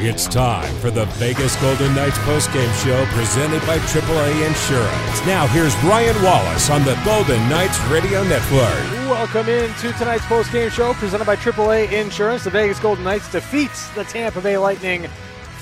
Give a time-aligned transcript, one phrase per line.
[0.00, 5.26] It's time for the Vegas Golden Knights postgame show presented by AAA Insurance.
[5.26, 8.84] Now, here's Ryan Wallace on the Golden Knights Radio Network.
[9.10, 12.44] Welcome in to tonight's postgame show presented by AAA Insurance.
[12.44, 15.08] The Vegas Golden Knights defeats the Tampa Bay Lightning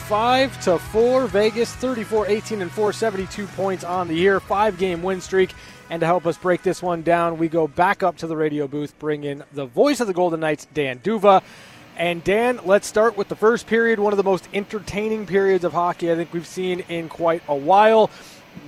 [0.07, 1.29] 5 to 4.
[1.29, 5.55] Vegas 34 18 and 4, 72 points on the year, five game win streak.
[5.89, 8.68] And to help us break this one down, we go back up to the radio
[8.68, 11.43] booth, bring in the voice of the Golden Knights, Dan D'Uva.
[11.96, 15.72] And Dan, let's start with the first period, one of the most entertaining periods of
[15.72, 18.11] hockey I think we've seen in quite a while.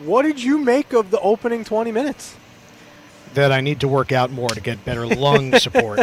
[0.02, 2.36] What did you make of the opening 20 minutes?
[3.34, 6.00] That I need to work out more to get better lung support.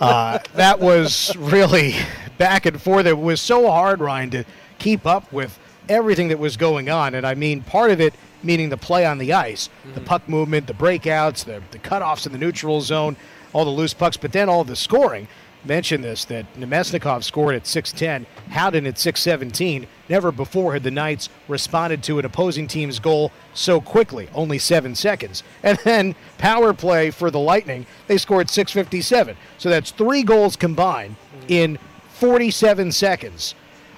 [0.00, 1.94] uh, that was really
[2.36, 3.06] back and forth.
[3.06, 4.44] It was so hard, Ryan, to
[4.78, 5.58] keep up with
[5.88, 7.14] everything that was going on.
[7.14, 9.94] And I mean, part of it meaning the play on the ice, mm-hmm.
[9.94, 13.16] the puck movement, the breakouts, the, the cutoffs in the neutral zone,
[13.54, 15.26] all the loose pucks, but then all the scoring
[15.64, 19.86] mentioned this that Namestnikov scored at 6'10, Howden at 6'17.
[20.08, 24.94] Never before had the Knights responded to an opposing team's goal so quickly, only seven
[24.94, 25.42] seconds.
[25.62, 29.36] And then power play for the Lightning, they scored 6'57.
[29.58, 31.16] So that's three goals combined
[31.48, 31.78] in
[32.14, 33.54] 47 seconds.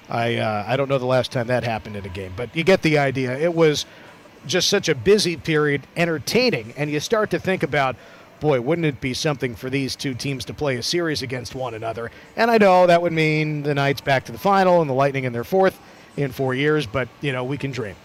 [0.09, 2.63] I, uh, I don't know the last time that happened in a game, but you
[2.63, 3.37] get the idea.
[3.37, 3.85] It was
[4.45, 7.95] just such a busy period, entertaining, and you start to think about
[8.39, 11.73] boy, wouldn't it be something for these two teams to play a series against one
[11.73, 12.11] another?
[12.35, 15.23] And I know that would mean the Knights back to the final and the Lightning
[15.23, 15.79] in their fourth
[16.15, 17.95] in four years, but, you know, we can dream.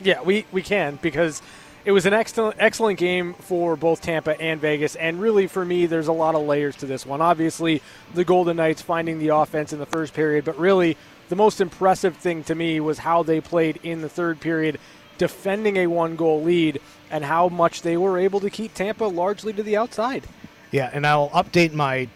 [0.00, 1.40] Yeah, we, we can because
[1.84, 5.86] it was an excellent excellent game for both Tampa and Vegas, and really for me,
[5.86, 7.20] there's a lot of layers to this one.
[7.20, 7.82] Obviously,
[8.14, 10.96] the Golden Knights finding the offense in the first period, but really
[11.28, 14.78] the most impressive thing to me was how they played in the third period,
[15.18, 19.52] defending a one goal lead and how much they were able to keep Tampa largely
[19.52, 20.24] to the outside.
[20.70, 22.08] Yeah, and I'll update my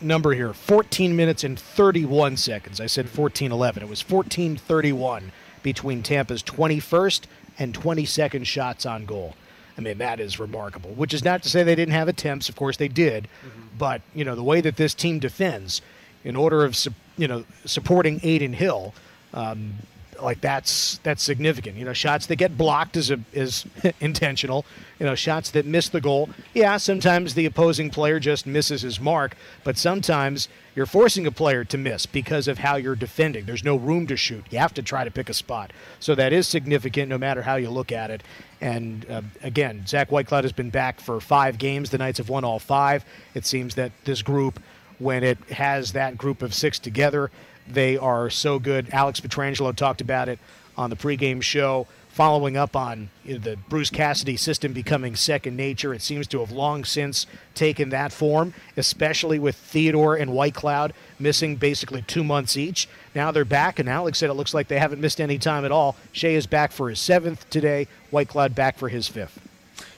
[0.00, 2.80] number here 14 minutes and 31 seconds.
[2.80, 3.82] I said 14:11.
[3.82, 5.32] It was 14:31
[5.62, 7.26] between Tampa's 21st
[7.58, 9.34] and 22nd shots on goal.
[9.76, 12.48] I mean, that is remarkable, which is not to say they didn't have attempts.
[12.48, 13.24] Of course, they did.
[13.24, 13.60] Mm-hmm.
[13.76, 15.82] But, you know, the way that this team defends,
[16.22, 16.76] in order of,
[17.16, 18.94] you know, supporting Adin Hill,
[19.32, 19.74] um,
[20.24, 21.76] like that's that's significant.
[21.76, 23.66] You know, shots that get blocked is a, is
[24.00, 24.64] intentional.
[24.98, 26.30] You know, shots that miss the goal.
[26.54, 31.64] Yeah, sometimes the opposing player just misses his mark, but sometimes you're forcing a player
[31.64, 33.44] to miss because of how you're defending.
[33.44, 34.44] There's no room to shoot.
[34.50, 35.72] You have to try to pick a spot.
[36.00, 38.22] So that is significant, no matter how you look at it.
[38.60, 41.90] And uh, again, Zach Whitecloud has been back for five games.
[41.90, 43.04] The Knights have won all five.
[43.34, 44.60] It seems that this group,
[44.98, 47.30] when it has that group of six together
[47.68, 48.88] they are so good.
[48.92, 50.38] Alex Pietrangelo talked about it
[50.76, 55.56] on the pregame show, following up on you know, the Bruce Cassidy system becoming second
[55.56, 55.92] nature.
[55.92, 61.56] It seems to have long since taken that form, especially with Theodore and Whitecloud missing
[61.56, 62.88] basically two months each.
[63.14, 65.72] Now they're back, and Alex said it looks like they haven't missed any time at
[65.72, 65.96] all.
[66.12, 69.40] Shea is back for his seventh today, Whitecloud back for his fifth.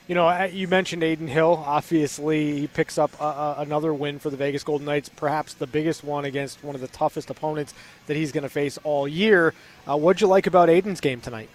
[0.09, 1.65] You know, you mentioned Adin Hill.
[1.67, 6.25] Obviously, he picks up another win for the Vegas Golden Knights, perhaps the biggest one
[6.25, 7.75] against one of the toughest opponents
[8.07, 9.53] that he's going to face all year.
[9.89, 11.49] Uh, what'd you like about Adin's game tonight?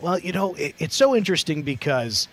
[0.00, 2.28] Well, you know, it, it's so interesting because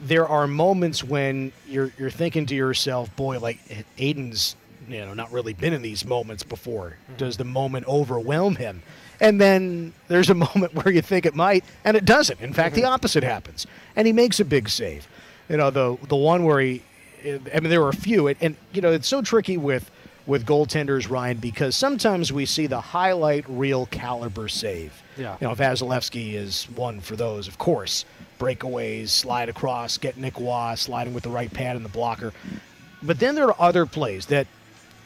[0.00, 3.58] there are moments when you're you're thinking to yourself, "Boy, like
[3.98, 4.56] Adin's,
[4.88, 6.96] you know, not really been in these moments before.
[7.04, 7.16] Mm-hmm.
[7.18, 8.82] Does the moment overwhelm him?"
[9.20, 12.40] And then there's a moment where you think it might, and it doesn't.
[12.40, 12.84] In fact, mm-hmm.
[12.84, 13.66] the opposite happens,
[13.96, 15.06] and he makes a big save.
[15.48, 16.82] You know, the the one where he,
[17.24, 19.90] I mean, there were a few, and, and you know, it's so tricky with
[20.26, 25.02] with goaltenders, Ryan, because sometimes we see the highlight reel caliber save.
[25.16, 25.36] Yeah.
[25.40, 28.04] You know, Vasilevskiy is one for those, of course.
[28.38, 32.32] Breakaways, slide across, get Nick Roy sliding with the right pad and the blocker.
[33.02, 34.46] But then there are other plays that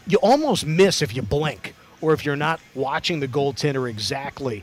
[0.07, 1.75] you almost miss if you blink
[2.05, 4.63] or if you're not watching the goaltender exactly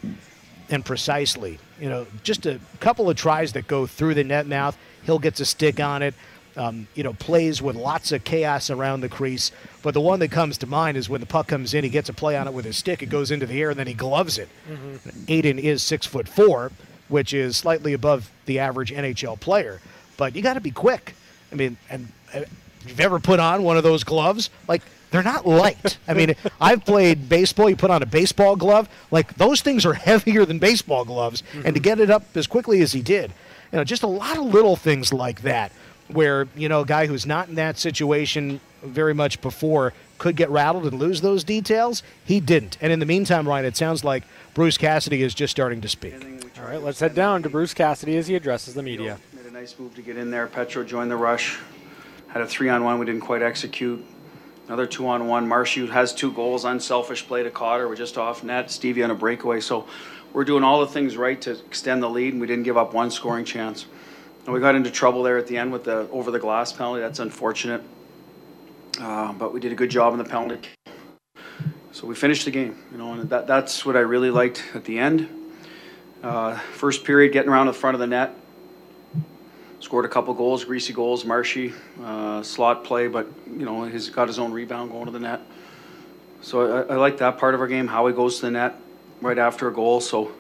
[0.70, 1.58] and precisely.
[1.80, 5.40] You know, just a couple of tries that go through the net mouth, he'll get
[5.40, 6.14] a stick on it.
[6.56, 9.52] Um, you know, plays with lots of chaos around the crease.
[9.82, 12.10] But the one that comes to mind is when the puck comes in, he gets
[12.10, 13.94] a play on it with his stick, it goes into the air, and then he
[13.94, 14.50] gloves it.
[14.70, 15.32] Mm-hmm.
[15.32, 16.72] Adin is six foot four,
[17.08, 19.80] which is slightly above the average NHL player.
[20.18, 21.16] But you got to be quick.
[21.54, 22.42] I mean, and uh,
[22.86, 24.50] you've ever put on one of those gloves?
[24.68, 25.98] Like they're not light.
[26.08, 27.70] I mean, I've played baseball.
[27.70, 31.44] You put on a baseball glove, like those things are heavier than baseball gloves.
[31.54, 31.66] Mm-hmm.
[31.66, 33.32] And to get it up as quickly as he did,
[33.72, 35.72] you know, just a lot of little things like that,
[36.08, 40.50] where you know, a guy who's not in that situation very much before could get
[40.50, 42.04] rattled and lose those details.
[42.26, 42.78] He didn't.
[42.82, 44.24] And in the meantime, Ryan, it sounds like
[44.54, 46.16] Bruce Cassidy is just starting to speak.
[46.58, 49.18] All right, let's head down to Bruce Cassidy as he addresses the media.
[49.34, 50.48] Made a nice move to get in there.
[50.48, 51.60] Petro joined the rush.
[52.28, 54.06] Had a three on one we didn't quite execute
[54.68, 55.48] Another two on one.
[55.48, 57.88] Marshu has two goals, unselfish play to Cotter.
[57.88, 58.72] We're just off net.
[58.72, 59.60] Stevie on a breakaway.
[59.60, 59.88] So
[60.34, 62.94] we're doing all the things right to extend the lead, and we didn't give up
[62.94, 63.86] one scoring chance.
[64.46, 67.02] And we got into trouble there at the end with the over the glass penalty.
[67.02, 67.84] That's unfortunate.
[69.00, 70.70] Uh, but we did a good job in the penalty.
[71.92, 74.86] So we finished the game, you know, and that, that's what I really liked at
[74.86, 75.28] the end.
[76.24, 78.34] Uh, first period, getting around the front of the net,
[79.82, 81.26] scored a couple goals, greasy goals.
[81.26, 81.74] Marshy,
[82.04, 85.42] uh, slot play, but you know he's got his own rebound going to the net.
[86.42, 87.88] So I, I like that part of our game.
[87.88, 88.76] How he goes to the net
[89.22, 90.00] right after a goal.
[90.00, 90.32] So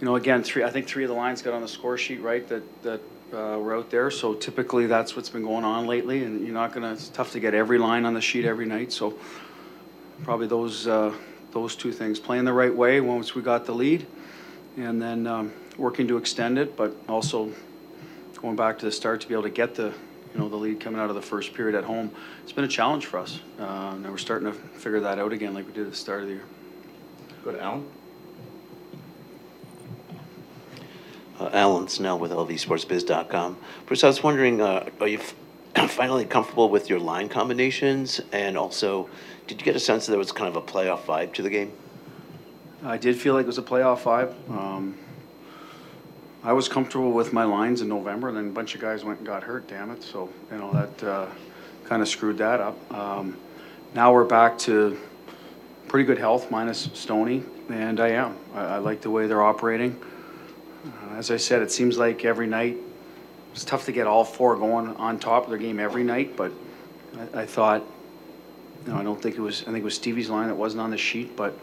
[0.00, 0.64] you know, again, three.
[0.64, 3.00] I think three of the lines got on the score sheet right that that
[3.32, 4.10] uh, were out there.
[4.10, 6.92] So typically that's what's been going on lately, and you're not gonna.
[6.92, 8.92] It's tough to get every line on the sheet every night.
[8.92, 9.18] So
[10.24, 11.14] probably those uh,
[11.52, 14.06] those two things: playing the right way once we got the lead,
[14.76, 17.52] and then um, working to extend it, but also
[18.42, 19.94] going back to the start to be able to get the
[20.34, 22.10] you know the lead coming out of the first period at home.
[22.42, 25.54] It's been a challenge for us, uh, and we're starting to figure that out again,
[25.54, 26.44] like we did at the start of the year.
[27.44, 27.86] Go to Alan.
[31.38, 33.56] Uh, Alan Snell with LVSportsBiz.com.
[33.86, 35.34] Bruce, I was wondering, uh, are you f-
[35.90, 38.20] finally comfortable with your line combinations?
[38.32, 39.08] And also,
[39.46, 41.50] did you get a sense that there was kind of a playoff vibe to the
[41.50, 41.72] game?
[42.84, 44.34] I did feel like it was a playoff vibe.
[44.50, 44.96] Um,
[46.44, 49.18] I was comfortable with my lines in November, and then a bunch of guys went
[49.18, 49.68] and got hurt.
[49.68, 50.02] Damn it!
[50.02, 51.26] So you know that uh,
[51.84, 52.92] kind of screwed that up.
[52.92, 53.36] Um,
[53.94, 54.98] now we're back to
[55.86, 58.36] pretty good health, minus Stony, and I am.
[58.54, 59.96] I, I like the way they're operating.
[60.84, 62.76] Uh, as I said, it seems like every night
[63.52, 66.50] it's tough to get all four going on top of their game every night, but
[67.34, 67.84] I, I thought,
[68.84, 69.62] you know, I don't think it was.
[69.62, 71.56] I think it was Stevie's line that wasn't on the sheet, but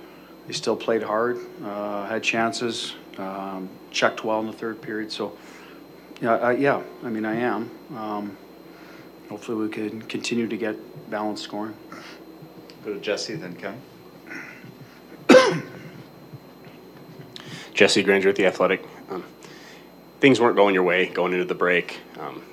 [0.47, 5.11] they still played hard, uh, had chances, um, checked well in the third period.
[5.11, 5.37] So,
[6.21, 6.81] yeah, I, yeah.
[7.03, 7.71] I mean, I am.
[7.95, 8.37] Um,
[9.29, 11.75] hopefully, we can continue to get balanced scoring.
[12.85, 13.81] Go to Jesse, then Kevin.
[17.73, 18.83] Jesse Granger at the Athletic.
[19.09, 19.23] Um,
[20.19, 21.99] things weren't going your way going into the break.
[22.19, 22.43] Um,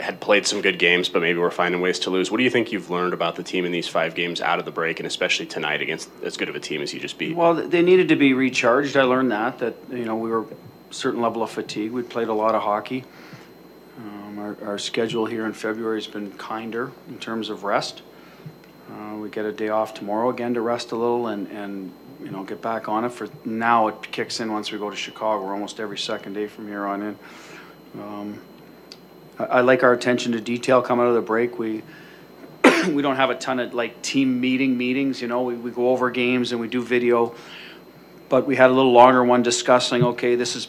[0.00, 2.30] had played some good games, but maybe we're finding ways to lose.
[2.30, 4.64] What do you think you've learned about the team in these five games out of
[4.64, 7.36] the break, and especially tonight against as good of a team as you just beat?
[7.36, 8.96] Well, they needed to be recharged.
[8.96, 10.46] I learned that that you know we were a
[10.92, 11.92] certain level of fatigue.
[11.92, 13.04] We played a lot of hockey.
[13.98, 18.02] Um, our, our schedule here in February has been kinder in terms of rest.
[18.90, 21.92] Uh, we get a day off tomorrow again to rest a little and, and
[22.22, 23.10] you know get back on it.
[23.10, 25.44] For now, it kicks in once we go to Chicago.
[25.44, 27.18] We're almost every second day from here on in.
[28.00, 28.40] Um,
[29.38, 31.58] I, I like our attention to detail coming out of the break.
[31.58, 31.82] We
[32.88, 35.22] we don't have a ton of like team meeting meetings.
[35.22, 37.34] You know, we, we go over games and we do video,
[38.28, 40.02] but we had a little longer one discussing.
[40.02, 40.68] Okay, this is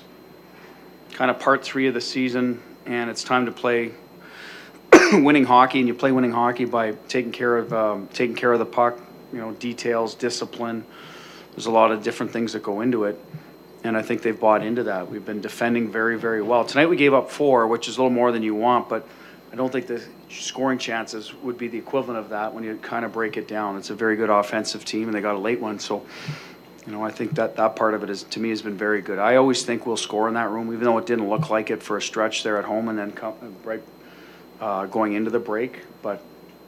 [1.13, 3.91] kind of part three of the season, and it's time to play
[5.13, 5.79] winning hockey.
[5.79, 8.99] And you play winning hockey by taking care of um, taking care of the puck.
[9.31, 10.85] You know, details, discipline.
[11.51, 13.19] There's a lot of different things that go into it.
[13.83, 15.09] And I think they've bought into that.
[15.09, 16.63] We've been defending very, very well.
[16.63, 19.05] Tonight we gave up four, which is a little more than you want, but
[19.51, 23.05] I don't think the scoring chances would be the equivalent of that when you kind
[23.05, 23.77] of break it down.
[23.77, 25.79] It's a very good offensive team, and they got a late one.
[25.79, 26.05] So,
[26.85, 29.01] you know, I think that that part of it is to me has been very
[29.01, 29.19] good.
[29.19, 31.81] I always think we'll score in that room, even though it didn't look like it
[31.81, 33.81] for a stretch there at home, and then come, right
[34.59, 35.79] uh, going into the break.
[36.01, 36.21] But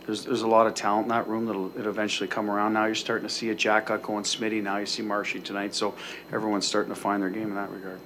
[0.06, 2.74] there's there's a lot of talent in that room that'll it'll eventually come around.
[2.74, 4.64] Now you're starting to see a Jack going Smitty.
[4.64, 5.76] Now you see Marshy tonight.
[5.76, 5.96] So
[6.32, 8.00] everyone's starting to find their game in that regard.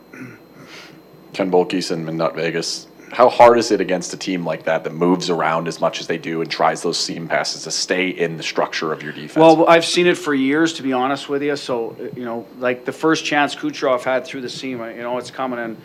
[1.34, 2.88] Ken Boehlke SinBin Vegas.
[3.12, 6.08] How hard is it against a team like that that moves around as much as
[6.08, 9.36] they do and tries those seam passes to stay in the structure of your defense?
[9.36, 11.56] Well, I've seen it for years, to be honest with you.
[11.56, 15.32] So you know, like the first chance Kucherov had through the seam, you know, it's
[15.32, 15.78] coming in.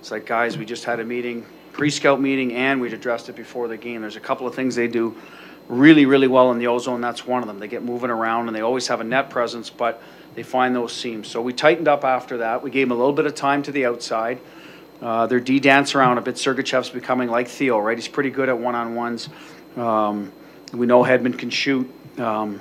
[0.00, 3.68] It's like, guys, we just had a meeting, pre-scout meeting, and we'd addressed it before
[3.68, 4.02] the game.
[4.02, 5.16] There's a couple of things they do
[5.68, 7.00] really, really well in the ozone.
[7.00, 7.58] That's one of them.
[7.58, 10.02] They get moving around and they always have a net presence, but
[10.34, 11.26] they find those seams.
[11.28, 12.62] So we tightened up after that.
[12.62, 14.38] We gave them a little bit of time to the outside.
[15.00, 16.36] Uh, their D dance around a bit.
[16.36, 17.96] Sergachev's becoming like Theo, right?
[17.96, 19.28] He's pretty good at one on ones.
[19.76, 20.32] Um,
[20.72, 21.92] we know Hedman can shoot.
[22.18, 22.60] Um,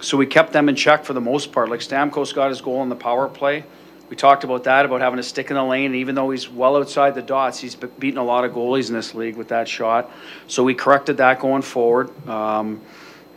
[0.00, 1.68] so we kept them in check for the most part.
[1.68, 3.64] Like Stamkos got his goal in the power play.
[4.08, 5.86] We talked about that, about having a stick in the lane.
[5.86, 8.88] And even though he's well outside the dots, he's be- beaten a lot of goalies
[8.88, 10.10] in this league with that shot.
[10.46, 12.28] So we corrected that going forward.
[12.28, 12.80] Um,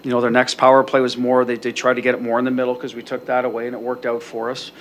[0.03, 2.39] you know, their next power play was more, they, they tried to get it more
[2.39, 4.71] in the middle because we took that away and it worked out for us.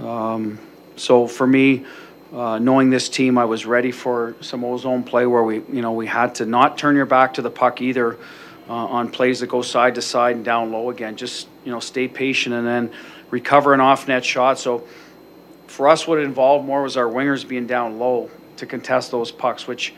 [0.00, 0.58] Um,
[0.96, 1.84] so for me,
[2.32, 5.92] uh, knowing this team, I was ready for some ozone play where we, you know,
[5.92, 8.18] we had to not turn your back to the puck either
[8.68, 11.16] uh, on plays that go side to side and down low again.
[11.16, 12.90] Just, you know, stay patient and then
[13.30, 14.58] recover an off net shot.
[14.58, 14.86] So
[15.66, 19.30] for us, what it involved more was our wingers being down low to contest those
[19.30, 19.94] pucks, which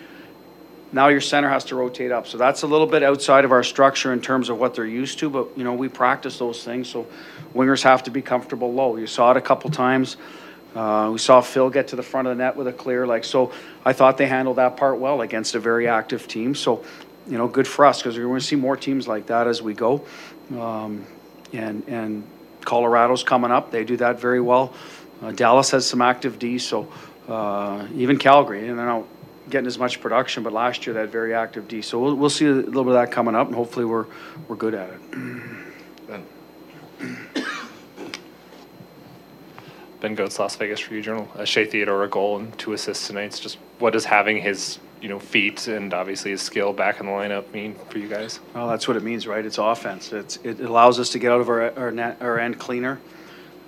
[0.90, 2.26] Now your center has to rotate up.
[2.26, 5.18] So that's a little bit outside of our structure in terms of what they're used
[5.18, 7.06] to, but, you know, we practice those things, so
[7.54, 8.96] wingers have to be comfortable low.
[8.96, 10.16] You saw it a couple times.
[10.74, 13.24] Uh, we saw Phil get to the front of the net with a clear, like,
[13.24, 13.52] so
[13.84, 16.54] I thought they handled that part well against a very active team.
[16.54, 16.84] So,
[17.26, 19.60] you know, good for us, because we're going to see more teams like that as
[19.62, 20.04] we go.
[20.56, 21.06] Um,
[21.52, 22.24] and, and
[22.64, 23.70] Colorado's coming up.
[23.70, 24.74] They do that very well.
[25.22, 26.86] Uh, Dallas has some active D, so
[27.28, 29.04] uh, even Calgary, and they're not
[29.50, 31.82] getting as much production, but last year had very active D.
[31.82, 34.06] So we'll, we'll see a little bit of that coming up, and hopefully we're,
[34.46, 34.98] we're good at it.
[40.00, 40.16] Ben?
[40.16, 41.28] Gotz, Las Vegas Review-Journal.
[41.34, 43.24] Uh, Shea Theodore a goal and two assists tonight.
[43.24, 47.06] It's just what does having his you know feet and obviously his skill back in
[47.06, 48.40] the lineup mean for you guys?
[48.54, 49.44] Well, that's what it means, right?
[49.44, 50.12] It's offense.
[50.12, 53.00] It's, it allows us to get out of our, our net, our end cleaner.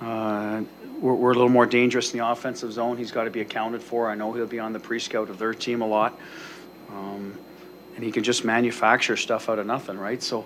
[0.00, 0.62] Uh,
[1.00, 2.96] we're, we're a little more dangerous in the offensive zone.
[2.96, 4.10] He's got to be accounted for.
[4.10, 6.18] I know he'll be on the pre-scout of their team a lot.
[6.90, 7.38] Um,
[7.94, 10.22] and he can just manufacture stuff out of nothing, right?
[10.22, 10.44] So,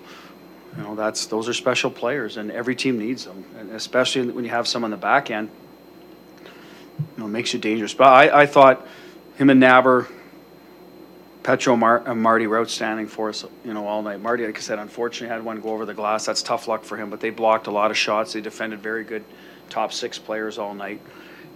[0.75, 3.45] you know, that's, those are special players and every team needs them.
[3.57, 5.49] And especially when you have some on the back end,
[6.99, 7.93] you know, makes you dangerous.
[7.93, 8.85] But I, I thought
[9.37, 10.09] him and Naber,
[11.43, 14.21] Petro Mar- and Marty were outstanding for us, you know, all night.
[14.21, 16.25] Marty, like I said, unfortunately had one go over the glass.
[16.25, 18.33] That's tough luck for him, but they blocked a lot of shots.
[18.33, 19.23] They defended very good
[19.69, 21.01] top six players all night.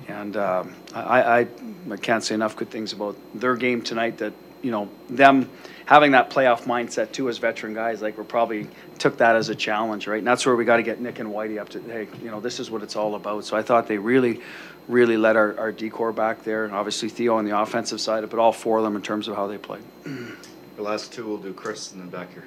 [0.07, 1.47] And um, I, I,
[1.91, 5.49] I can't say enough good things about their game tonight that, you know, them
[5.85, 8.67] having that playoff mindset too as veteran guys, like we're probably
[8.99, 10.19] took that as a challenge, right?
[10.19, 12.39] And that's where we got to get Nick and Whitey up to, hey, you know,
[12.39, 13.43] this is what it's all about.
[13.45, 14.41] So I thought they really,
[14.89, 16.65] really led our, our D corps back there.
[16.65, 19.35] And obviously Theo on the offensive side, but all four of them in terms of
[19.37, 19.83] how they played.
[20.75, 22.45] The last two, we'll do Chris and then back here.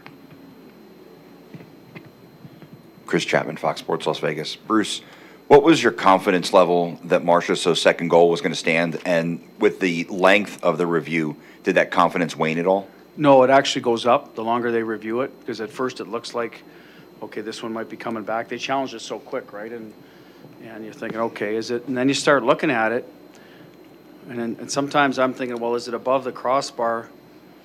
[3.05, 4.57] Chris Chapman, Fox Sports Las Vegas.
[4.57, 5.03] Bruce,
[5.49, 8.99] what was your confidence level that Marcia's second goal was going to stand?
[9.05, 12.89] And with the length of the review, did that confidence wane at all?
[13.19, 16.35] No, it actually goes up the longer they review it, because at first it looks
[16.35, 16.63] like,
[17.23, 18.49] okay, this one might be coming back.
[18.49, 19.71] They challenge it so quick, right?
[19.71, 19.93] And,
[20.63, 21.87] and you're thinking, okay, is it?
[21.87, 23.09] And then you start looking at it,
[24.29, 27.09] and then, and sometimes I'm thinking, well, is it above the crossbar,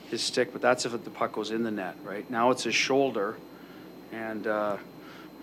[0.10, 0.52] his stick?
[0.52, 2.30] But that's if the puck goes in the net, right?
[2.30, 3.38] Now it's his shoulder,
[4.12, 4.78] and, uh,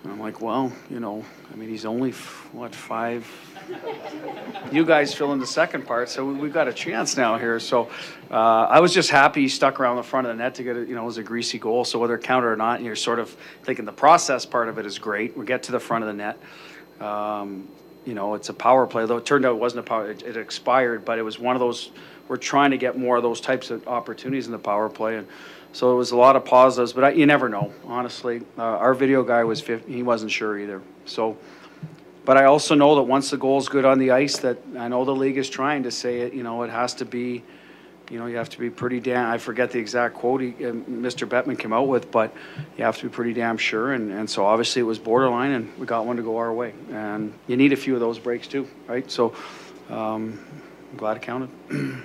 [0.06, 2.11] I'm like, well, you know, I mean, he's only,
[2.52, 3.26] what, five?
[4.70, 7.58] You guys fill in the second part, so we- we've got a chance now here.
[7.58, 7.88] So
[8.30, 10.76] uh, I was just happy he stuck around the front of the net to get
[10.76, 11.87] it, you know, it was a greasy goal.
[11.87, 13.30] So whether it counted or not, and you're sort of
[13.62, 15.38] thinking the process part of it is great.
[15.38, 16.38] We get to the front of the net.
[17.04, 17.68] Um,
[18.06, 20.23] You know, it's a power play, though it turned out it wasn't a power, it
[20.23, 21.90] it expired, but it was one of those,
[22.28, 25.16] we're trying to get more of those types of opportunities in the power play.
[25.16, 25.26] And
[25.73, 28.42] so it was a lot of positives, but I- you never know, honestly.
[28.58, 30.82] Uh, Our video guy was 50, he wasn't sure either.
[31.06, 31.38] So,
[32.26, 35.06] but I also know that once the goal's good on the ice, that I know
[35.06, 37.42] the league is trying to say it, you know, it has to be,
[38.11, 40.73] you know, you have to be pretty damn, I forget the exact quote he, uh,
[40.73, 41.26] Mr.
[41.26, 42.34] Bettman came out with, but
[42.76, 43.92] you have to be pretty damn sure.
[43.92, 46.75] And, and so obviously it was borderline and we got one to go our way.
[46.90, 49.11] And you need a few of those breaks too, right?
[49.11, 49.34] So,
[49.88, 50.38] um,
[50.90, 51.50] I'm glad it counted.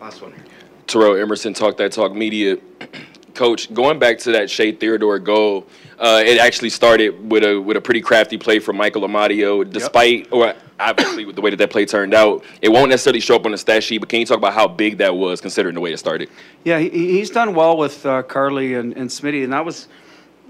[0.00, 0.44] Last one here.
[0.86, 2.56] Terrell Emerson, Talk That Talk Media.
[3.34, 5.66] Coach, going back to that Shea Theodore goal,
[6.02, 9.68] uh, it actually started with a with a pretty crafty play from Michael Amadio.
[9.70, 13.36] Despite, or obviously with the way that that play turned out, it won't necessarily show
[13.36, 13.98] up on the stat sheet.
[13.98, 16.28] But can you talk about how big that was, considering the way it started?
[16.64, 19.86] Yeah, he, he's done well with uh, Carly and, and Smitty, and that was,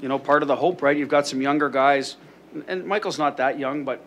[0.01, 0.97] you know, part of the hope, right?
[0.97, 2.17] You've got some younger guys,
[2.67, 4.01] and Michael's not that young, but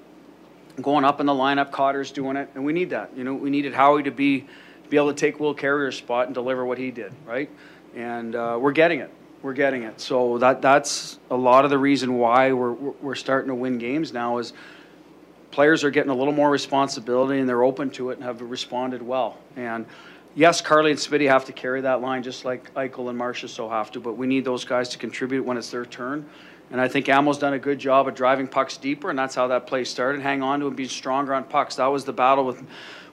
[0.82, 3.16] going up in the lineup, Cotter's doing it, and we need that.
[3.16, 4.48] You know, we needed Howie to be
[4.90, 7.50] be able to take Will Carrier's spot and deliver what he did, right?
[7.96, 9.12] And uh, we're getting it.
[9.46, 10.02] We're getting it.
[10.02, 14.12] So that that's a lot of the reason why we're we're starting to win games
[14.12, 14.54] now is
[15.52, 19.04] players are getting a little more responsibility and they're open to it and have responded
[19.04, 19.38] well.
[19.56, 19.86] And
[20.34, 23.92] yes, Carly and Smitty have to carry that line just like Eichel and Marchessault have
[23.92, 26.28] to, but we need those guys to contribute when it's their turn.
[26.72, 29.46] And I think Amo's done a good job of driving pucks deeper, and that's how
[29.50, 30.24] that play started.
[30.24, 31.75] Hang on to and be stronger on pucks.
[31.75, 32.64] That was the battle with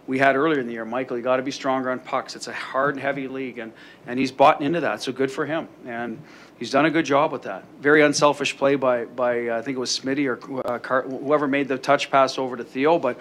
[0.07, 0.85] we had earlier in the year.
[0.85, 2.35] Michael, you got to be stronger on pucks.
[2.35, 3.73] It's a hard and heavy league, and
[4.07, 5.03] and he's bought into that.
[5.03, 6.21] So good for him, and
[6.59, 7.65] he's done a good job with that.
[7.81, 11.47] Very unselfish play by by uh, I think it was Smitty or uh, Car- whoever
[11.47, 13.19] made the touch pass over to Theo, but.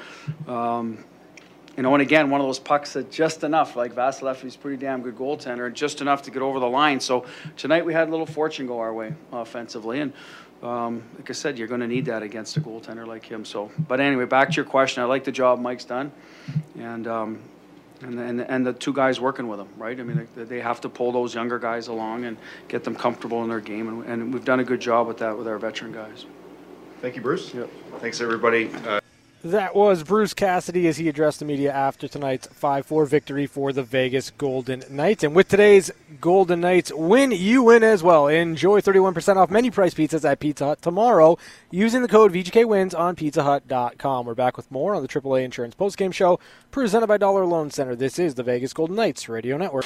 [0.47, 1.03] Um,
[1.77, 4.75] you know, and again, one of those pucks that just enough, like Vasilev, he's pretty
[4.75, 6.99] damn good goaltender, just enough to get over the line.
[6.99, 10.11] So tonight we had a little fortune go our way offensively, and
[10.63, 13.45] um, like I said, you're going to need that against a goaltender like him.
[13.45, 15.01] So, but anyway, back to your question.
[15.01, 16.11] I like the job Mike's done,
[16.77, 17.39] and um,
[18.01, 19.99] and and and the two guys working with him, right?
[19.99, 22.37] I mean, they, they have to pull those younger guys along and
[22.67, 25.37] get them comfortable in their game, and, and we've done a good job with that
[25.37, 26.25] with our veteran guys.
[27.01, 27.53] Thank you, Bruce.
[27.53, 27.69] Yep.
[27.99, 28.69] Thanks, everybody.
[28.85, 29.00] Uh,
[29.43, 33.73] That was Bruce Cassidy as he addressed the media after tonight's 5 4 victory for
[33.73, 35.23] the Vegas Golden Knights.
[35.23, 38.27] And with today's Golden Knights win, you win as well.
[38.27, 41.39] Enjoy 31% off menu price pizzas at Pizza Hut tomorrow
[41.71, 44.27] using the code VGKWINS on pizzahut.com.
[44.27, 47.95] We're back with more on the AAA Insurance Postgame Show presented by Dollar Loan Center.
[47.95, 49.85] This is the Vegas Golden Knights Radio Network.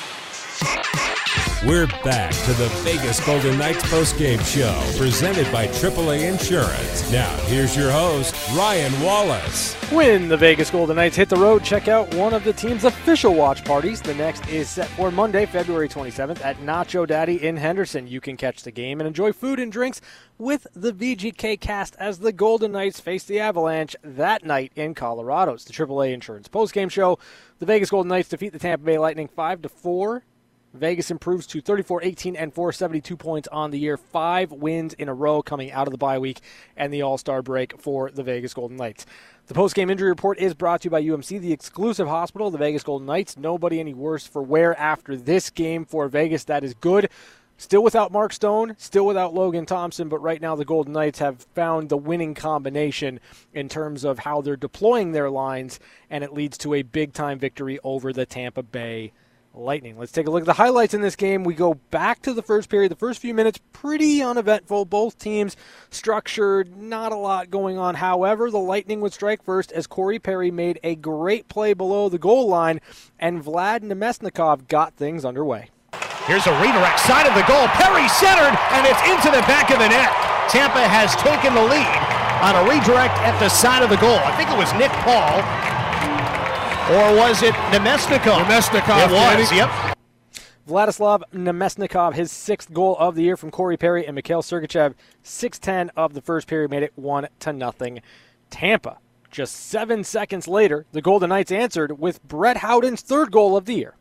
[1.65, 7.11] We're back to the Vegas Golden Knights postgame show presented by AAA Insurance.
[7.11, 9.73] Now, here's your host, Ryan Wallace.
[9.91, 13.33] When the Vegas Golden Knights hit the road, check out one of the team's official
[13.33, 13.99] watch parties.
[13.99, 18.05] The next is set for Monday, February 27th at Nacho Daddy in Henderson.
[18.05, 20.01] You can catch the game and enjoy food and drinks
[20.37, 25.53] with the VGK cast as the Golden Knights face the Avalanche that night in Colorado.
[25.53, 27.17] It's the AAA Insurance postgame show.
[27.57, 30.23] The Vegas Golden Knights defeat the Tampa Bay Lightning 5 to 4
[30.75, 33.97] Vegas improves to 34 18 and 472 points on the year.
[33.97, 36.41] Five wins in a row coming out of the bye week
[36.75, 39.05] and the All Star break for the Vegas Golden Knights.
[39.47, 42.53] The post game injury report is brought to you by UMC, the exclusive hospital of
[42.53, 43.37] the Vegas Golden Knights.
[43.37, 46.43] Nobody any worse for wear after this game for Vegas.
[46.45, 47.09] That is good.
[47.57, 51.47] Still without Mark Stone, still without Logan Thompson, but right now the Golden Knights have
[51.55, 53.21] found the winning combination
[53.53, 55.79] in terms of how they're deploying their lines,
[56.09, 59.13] and it leads to a big time victory over the Tampa Bay
[59.57, 59.97] Lightning.
[59.97, 61.43] Let's take a look at the highlights in this game.
[61.43, 62.91] We go back to the first period.
[62.91, 64.85] The first few minutes, pretty uneventful.
[64.85, 65.55] Both teams
[65.89, 67.95] structured, not a lot going on.
[67.95, 72.19] However, the Lightning would strike first as Corey Perry made a great play below the
[72.19, 72.81] goal line,
[73.19, 75.69] and Vlad Namestnikov got things underway.
[76.25, 77.67] Here's a redirect, side of the goal.
[77.77, 80.11] Perry centered, and it's into the back of the net.
[80.49, 84.19] Tampa has taken the lead on a redirect at the side of the goal.
[84.25, 85.41] I think it was Nick Paul
[86.89, 88.43] or was it Namestnikov?
[88.45, 89.07] Namestnikov.
[89.07, 89.69] It was, yep.
[90.67, 95.89] Vladislav Namestnikov, his sixth goal of the year from Corey Perry and Mikhail Sergachev, 6-10
[95.95, 98.01] of the first period made it 1 to nothing.
[98.49, 98.97] Tampa.
[99.31, 103.73] Just seven seconds later, the Golden Knights answered with Brett Howden's third goal of the
[103.73, 103.95] year.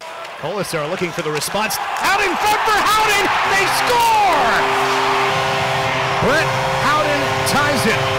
[0.00, 1.76] Kolesar looking for the response.
[1.78, 3.24] Out in front for Howden!
[3.52, 4.58] They score!
[6.24, 6.48] Brett
[6.82, 8.11] Howden ties it.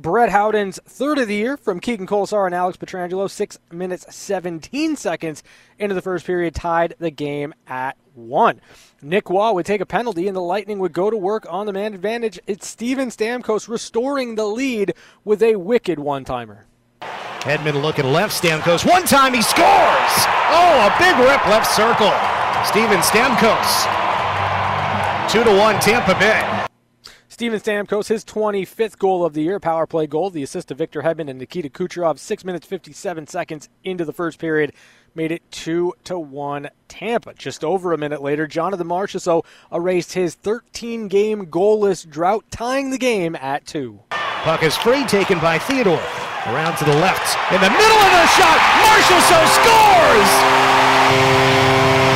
[0.00, 4.96] Brett Howden's third of the year from Keegan Kolesar and Alex Pietrangelo, 6 minutes 17
[4.96, 5.42] seconds
[5.78, 8.62] into the first period, tied the game at 1.
[9.02, 11.74] Nick Roy would take a penalty, and the Lightning would go to work on the
[11.74, 12.40] man advantage.
[12.46, 16.64] It's Steven Stamkos restoring the lead with a wicked one timer.
[17.02, 18.88] Hedman looking left, Stamkos.
[18.88, 20.14] One time he scores!
[20.48, 22.12] Oh, a big rip left circle.
[22.64, 23.84] Steven Stamkos.
[25.30, 26.49] 2 to 1, Tampa Bay.
[27.40, 30.28] Steven Stamkos, his 25th goal of the year, power play goal.
[30.28, 34.38] The assist to Victor Hedman and Nikita Kucherov, 6 minutes 57 seconds into the first
[34.38, 34.74] period,
[35.14, 37.32] made it 2 to 1 Tampa.
[37.32, 42.98] Just over a minute later, Jonathan Marchessault erased his 13 game goalless drought, tying the
[42.98, 43.98] game at 2.
[44.10, 45.94] Puck is free, taken by Theodore.
[46.44, 47.38] Around to the left.
[47.54, 50.30] In the middle of the shot, Marchessault scores!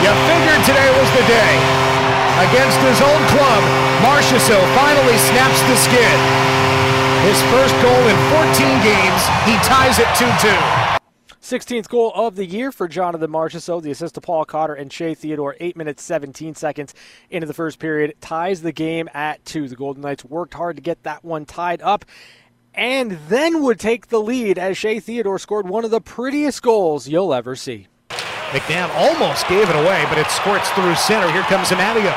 [0.04, 1.83] You figured today was the day.
[2.34, 3.62] Against his own club,
[4.02, 6.18] Marchessault finally snaps the skid.
[7.22, 10.98] His first goal in 14 games, he ties it 2-2.
[11.40, 13.82] 16th goal of the year for Jonathan Marchessault.
[13.82, 16.92] The assist to Paul Cotter and Shea Theodore, 8 minutes 17 seconds
[17.30, 19.68] into the first period, ties the game at 2.
[19.68, 22.04] The Golden Knights worked hard to get that one tied up
[22.74, 27.06] and then would take the lead as Shea Theodore scored one of the prettiest goals
[27.06, 27.86] you'll ever see.
[28.54, 31.26] McNabb almost gave it away, but it squirts through center.
[31.32, 32.14] Here comes Amadio.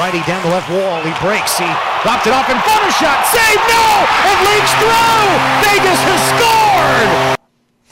[0.00, 1.02] Righty down the left wall.
[1.04, 1.58] He breaks.
[1.58, 1.68] He
[2.00, 3.26] dropped it off in of shot.
[3.28, 3.60] Save!
[3.68, 3.84] No!
[4.32, 5.28] It leaks through!
[5.68, 7.38] Vegas has scored!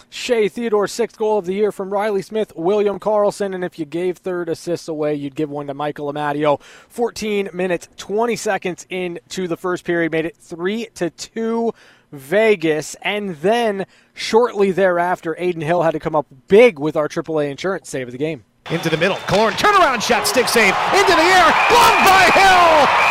[0.09, 3.85] Shea Theodore's sixth goal of the year from Riley Smith, William Karlsson, and if you
[3.85, 6.59] gave third assists away, you'd give one to Michael Amadio.
[6.63, 11.75] 14 minutes, 20 seconds into the first period, made it 3 to 2
[12.13, 17.51] Vegas, and then shortly thereafter, Adin Hill had to come up big with our AAA
[17.51, 18.45] insurance save of the game.
[18.71, 23.07] Into the middle, Killorn turnaround shot, stick save into the air, blocked by Hill.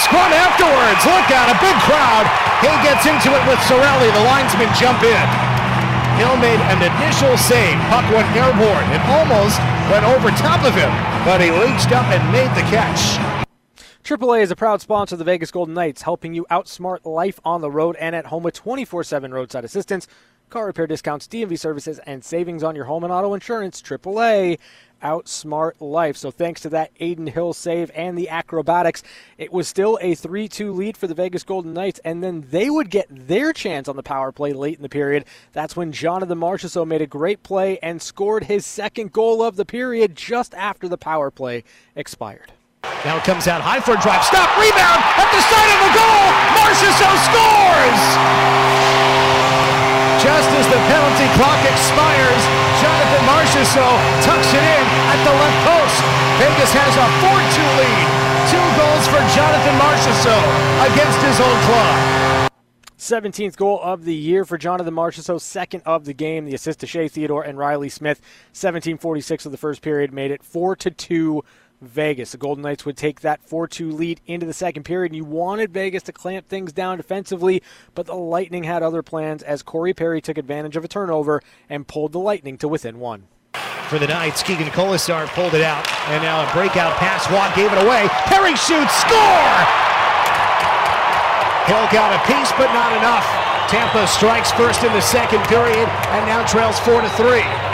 [0.00, 1.04] Scrum afterwards.
[1.04, 2.24] Look out, a big crowd.
[2.64, 4.08] He gets into it with Cirelli.
[4.10, 5.26] The linesmen jump in.
[6.16, 7.78] Hill made an initial save.
[7.92, 8.86] Puck went airborne.
[8.90, 9.60] It almost
[9.92, 10.90] went over top of him,
[11.24, 13.29] but he reached up and made the catch.
[14.04, 17.60] AAA is a proud sponsor of the Vegas Golden Knights, helping you outsmart life on
[17.60, 20.08] the road and at home with 24 7 roadside assistance,
[20.48, 23.82] car repair discounts, DMV services, and savings on your home and auto insurance.
[23.82, 24.58] AAA
[25.02, 26.16] outsmart life.
[26.16, 29.02] So thanks to that Adin Hill save and the acrobatics,
[29.36, 32.90] it was still a 3-2 lead for the Vegas Golden Knights, and then they would
[32.90, 35.26] get their chance on the power play late in the period.
[35.52, 39.66] That's when Jonathan Marchessault made a great play and scored his second goal of the
[39.66, 42.52] period just after the power play expired.
[43.00, 44.20] Now it comes out high for a drive.
[44.28, 46.24] Stop, rebound at the side of the goal.
[46.52, 48.00] Marchessault scores!
[50.20, 52.42] Just as the penalty clock expires,
[52.76, 54.84] Jonathan Marchessault tucks it in
[55.16, 55.96] at the left post.
[56.36, 58.06] Vegas has a 4-2 lead.
[58.52, 60.48] Two goals for Jonathan Marchessault
[60.92, 62.50] against his old club.
[62.98, 66.44] 17th goal of the year for Jonathan Marchessault, second of the game.
[66.44, 68.20] The assist to Shea Theodore and Riley Smith.
[68.52, 71.42] 17:46 of the first period made it four to two.
[71.80, 72.32] Vegas.
[72.32, 75.12] The Golden Knights would take that 4 2 lead into the second period.
[75.12, 77.62] And you wanted Vegas to clamp things down defensively,
[77.94, 81.86] but the Lightning had other plans as Corey Perry took advantage of a turnover and
[81.86, 83.28] pulled the Lightning to within one.
[83.88, 87.28] For the Knights, Keegan Kolesar pulled it out, and now a breakout pass.
[87.30, 88.06] Watt gave it away.
[88.30, 89.90] Perry shoots, score!
[91.66, 93.26] Hill got a piece, but not enough.
[93.70, 97.69] Tampa strikes first in the second period and now trails 4 to 3.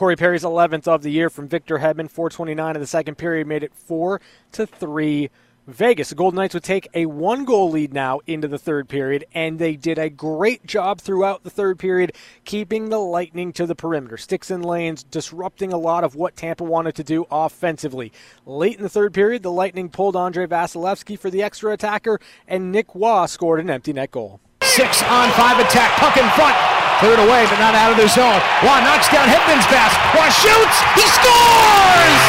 [0.00, 3.62] Corey Perry's 11th of the year from Victor Hedman, 429 in the second period, made
[3.62, 4.18] it 4
[4.52, 5.28] to 3
[5.66, 6.08] Vegas.
[6.08, 9.58] The Golden Knights would take a one goal lead now into the third period, and
[9.58, 12.12] they did a great job throughout the third period
[12.46, 14.16] keeping the Lightning to the perimeter.
[14.16, 18.10] Sticks and lanes, disrupting a lot of what Tampa wanted to do offensively.
[18.46, 22.72] Late in the third period, the Lightning pulled Andrei Vasilevskiy for the extra attacker, and
[22.72, 24.40] Nick Roy scored an empty net goal.
[24.70, 26.54] Six on five attack, puck in front.
[27.02, 28.38] Cleared away, but not out of the zone.
[28.62, 29.90] Roy knocks down Hedman's pass.
[30.14, 30.76] Roy shoots.
[30.94, 32.22] He scores!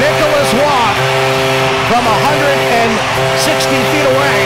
[0.00, 0.92] Nicolas Roy
[1.92, 4.38] from 160 feet away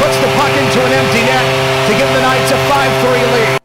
[0.00, 1.44] puts the puck into an empty net
[1.84, 3.63] to give the Knights a 5-3 lead.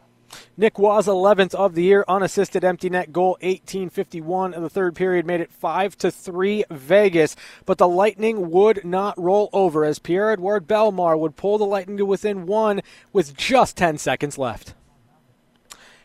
[0.56, 5.26] Nick Roy's 11th of the year, unassisted empty net goal, 1851 in the third period,
[5.26, 7.36] made it 5 to 3 Vegas.
[7.64, 11.96] But the Lightning would not roll over as Pierre Edouard Bellemare would pull the Lightning
[11.96, 12.82] to within one
[13.12, 14.74] with just 10 seconds left.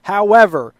[0.03, 0.73] However,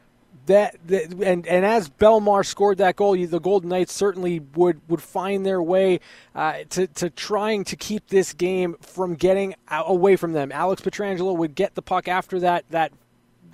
[0.46, 5.02] that, that and and as Bellemare scored that goal, the Golden Knights certainly would would
[5.02, 6.00] find their way
[6.36, 10.52] uh, to to trying to keep this game from getting away from them.
[10.52, 12.92] Alex Pietrangelo would get the puck after that that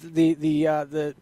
[0.02, 1.16] the the uh, the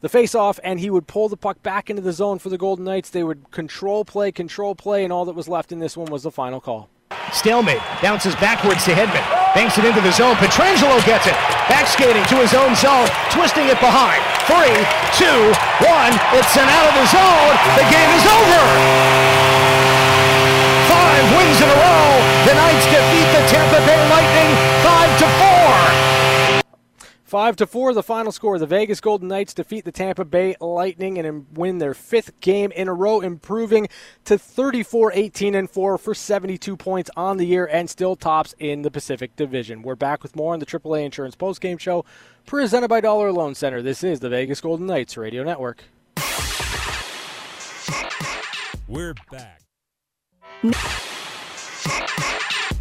[0.00, 2.84] the face-off, and he would pull the puck back into the zone for the Golden
[2.84, 3.10] Knights.
[3.10, 6.22] They would control play, control play, and all that was left in this one was
[6.22, 6.88] the final call.
[7.32, 7.82] Stalemate.
[8.02, 9.24] Bounces backwards to Hedman.
[9.54, 10.36] Banks it into the zone.
[10.36, 11.34] Pietrangelo gets it.
[11.66, 13.08] Back skating to his own zone.
[13.32, 14.20] Twisting it behind.
[14.46, 14.74] Three,
[15.16, 15.40] two,
[15.82, 16.12] one.
[16.36, 17.54] It's sent out of the zone.
[17.80, 18.62] The game is over.
[20.86, 22.06] Five wins in a row.
[22.46, 24.75] The Knights defeat the Tampa Bay Lightning.
[27.26, 28.56] Five to four, the final score.
[28.56, 32.86] The Vegas Golden Knights defeat the Tampa Bay Lightning and win their fifth game in
[32.86, 33.88] a row, improving
[34.26, 38.82] to 34 18 and 4 for 72 points on the year and still tops in
[38.82, 39.82] the Pacific Division.
[39.82, 42.04] We're back with more on the AAA Insurance Postgame Show,
[42.46, 43.82] presented by Dollar Loan Center.
[43.82, 45.82] This is the Vegas Golden Knights Radio Network.
[48.86, 49.62] We're back.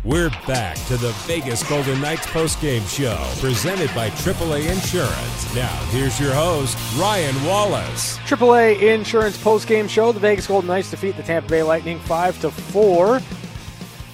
[0.06, 5.56] We're back to the Vegas Golden Knights postgame show, presented by AAA Insurance.
[5.56, 8.20] Now, here's your host, Ryan Wallace.
[8.20, 10.12] AAA Insurance postgame show.
[10.12, 13.20] The Vegas Golden Knights defeat the Tampa Bay Lightning five to four.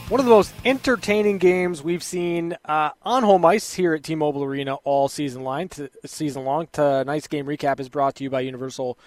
[0.07, 4.45] One of the most entertaining games we've seen uh, on home ice here at T-Mobile
[4.45, 5.67] Arena all season long.
[5.67, 6.69] To, season long.
[6.71, 8.97] Tonight's game recap is brought to you by Universal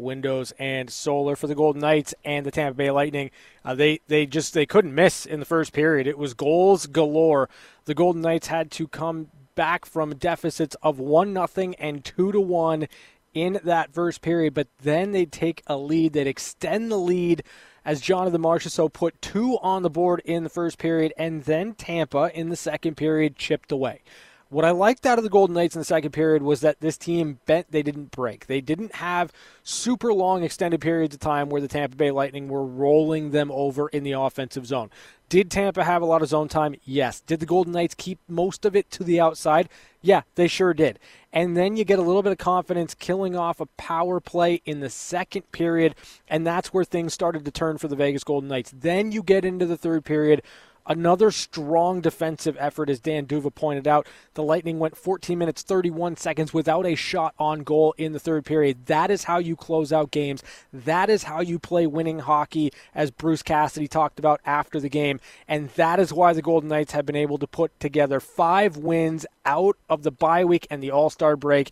[0.00, 3.30] Windows and Solar for the Golden Knights and the Tampa Bay Lightning.
[3.64, 6.06] Uh, they they just they couldn't miss in the first period.
[6.06, 7.48] It was goals galore.
[7.84, 12.40] The Golden Knights had to come back from deficits of one nothing and two to
[12.40, 12.88] one
[13.34, 16.12] in that first period, but then they take a lead.
[16.12, 17.42] They'd extend the lead
[17.84, 22.30] as Jonathan Marchessault put two on the board in the first period, and then Tampa
[22.34, 24.02] in the second period chipped away.
[24.50, 26.98] What I liked out of the Golden Knights in the second period was that this
[26.98, 28.48] team bent, they didn't break.
[28.48, 29.32] They didn't have
[29.62, 33.88] super long extended periods of time where the Tampa Bay Lightning were rolling them over
[33.90, 34.90] in the offensive zone.
[35.28, 36.74] Did Tampa have a lot of zone time?
[36.82, 37.20] Yes.
[37.20, 39.68] Did the Golden Knights keep most of it to the outside?
[40.02, 40.98] Yeah, they sure did.
[41.32, 44.80] And then you get a little bit of confidence killing off a power play in
[44.80, 45.94] the second period,
[46.26, 48.72] and that's where things started to turn for the Vegas Golden Knights.
[48.76, 50.42] Then you get into the third period
[50.90, 54.08] Another strong defensive effort, as Dan D'Uva pointed out.
[54.34, 58.44] The Lightning went 14 minutes 31 seconds without a shot on goal in the third
[58.44, 58.86] period.
[58.86, 60.42] That is how you close out games.
[60.72, 65.20] That is how you play winning hockey, as Bruce Cassidy talked about after the game.
[65.46, 69.24] And that is why the Golden Knights have been able to put together five wins
[69.44, 71.70] out of the bye week and the All Star break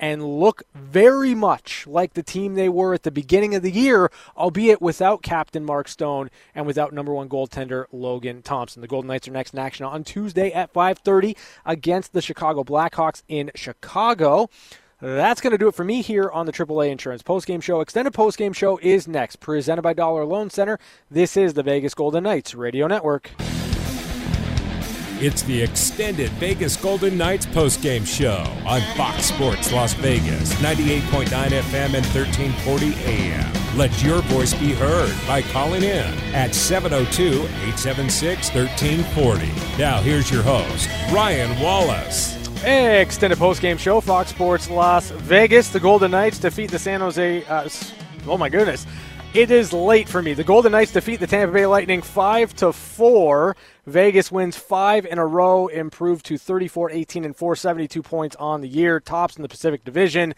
[0.00, 4.10] and look very much like the team they were at the beginning of the year,
[4.36, 8.80] albeit without captain Mark Stone and without number one goaltender Logan Thompson.
[8.80, 13.22] The Golden Knights are next in action on Tuesday at 5:30 against the Chicago Blackhawks
[13.28, 14.48] in Chicago.
[15.02, 17.80] That's going to do it for me here on the AAA Insurance Postgame Show.
[17.80, 20.78] Extended Postgame Show is next, presented by Dollar Loan Center.
[21.10, 23.30] This is the Vegas Golden Knights Radio Network.
[25.22, 31.92] It's the extended Vegas Golden Knights postgame show on Fox Sports Las Vegas, 98.9 FM
[31.92, 33.76] and 1340 AM.
[33.76, 39.46] Let your voice be heard by calling in at 702 876 1340.
[39.78, 42.34] Now, here's your host, Ryan Wallace.
[42.62, 45.68] Hey, extended postgame show, Fox Sports Las Vegas.
[45.68, 47.44] The Golden Knights defeat the San Jose.
[47.44, 47.68] Uh,
[48.26, 48.86] oh my goodness.
[49.32, 50.34] It is late for me.
[50.34, 53.56] The Golden Knights defeat the Tampa Bay Lightning 5 to 4.
[53.90, 58.68] Vegas wins 5 in a row, improved to 34 18 and 472 points on the
[58.68, 60.34] year, tops in the Pacific Division.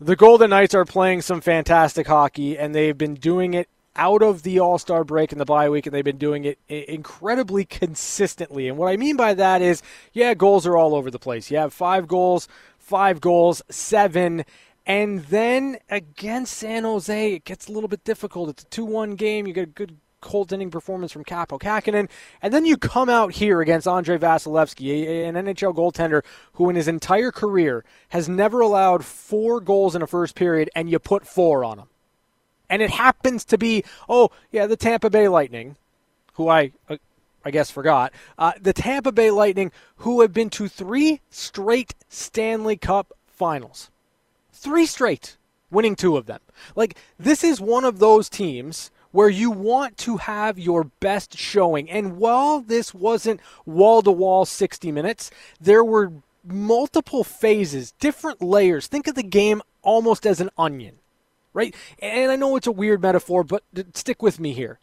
[0.00, 4.42] The Golden Knights are playing some fantastic hockey and they've been doing it out of
[4.42, 8.68] the All-Star break and the bye week and they've been doing it incredibly consistently.
[8.68, 11.50] And what I mean by that is, yeah, goals are all over the place.
[11.50, 12.46] You have 5 goals,
[12.78, 14.44] 5 goals, 7
[14.86, 18.50] and then against San Jose, it gets a little bit difficult.
[18.50, 19.46] It's a 2 1 game.
[19.46, 22.08] You get a good cold inning performance from Kaapo Kähkönen.
[22.42, 26.24] And then you come out here against Andre Vasilevskiy, an NHL goaltender
[26.54, 30.90] who in his entire career has never allowed four goals in a first period, and
[30.90, 31.88] you put four on him.
[32.68, 35.76] And it happens to be, oh, yeah, the Tampa Bay Lightning,
[36.34, 36.72] who I.
[36.88, 36.96] Uh,
[37.44, 38.12] I guess forgot.
[38.36, 43.88] Uh, the Tampa Bay Lightning, who have been to three straight Stanley Cup finals.
[44.52, 45.36] Three straight,
[45.70, 46.40] winning two of them.
[46.74, 51.90] Like, this is one of those teams where you want to have your best showing.
[51.90, 56.12] And while this wasn't wall to wall 60 minutes, there were
[56.44, 58.86] multiple phases, different layers.
[58.86, 60.98] Think of the game almost as an onion,
[61.52, 61.74] right?
[62.00, 63.62] And I know it's a weird metaphor, but
[63.94, 64.78] stick with me here.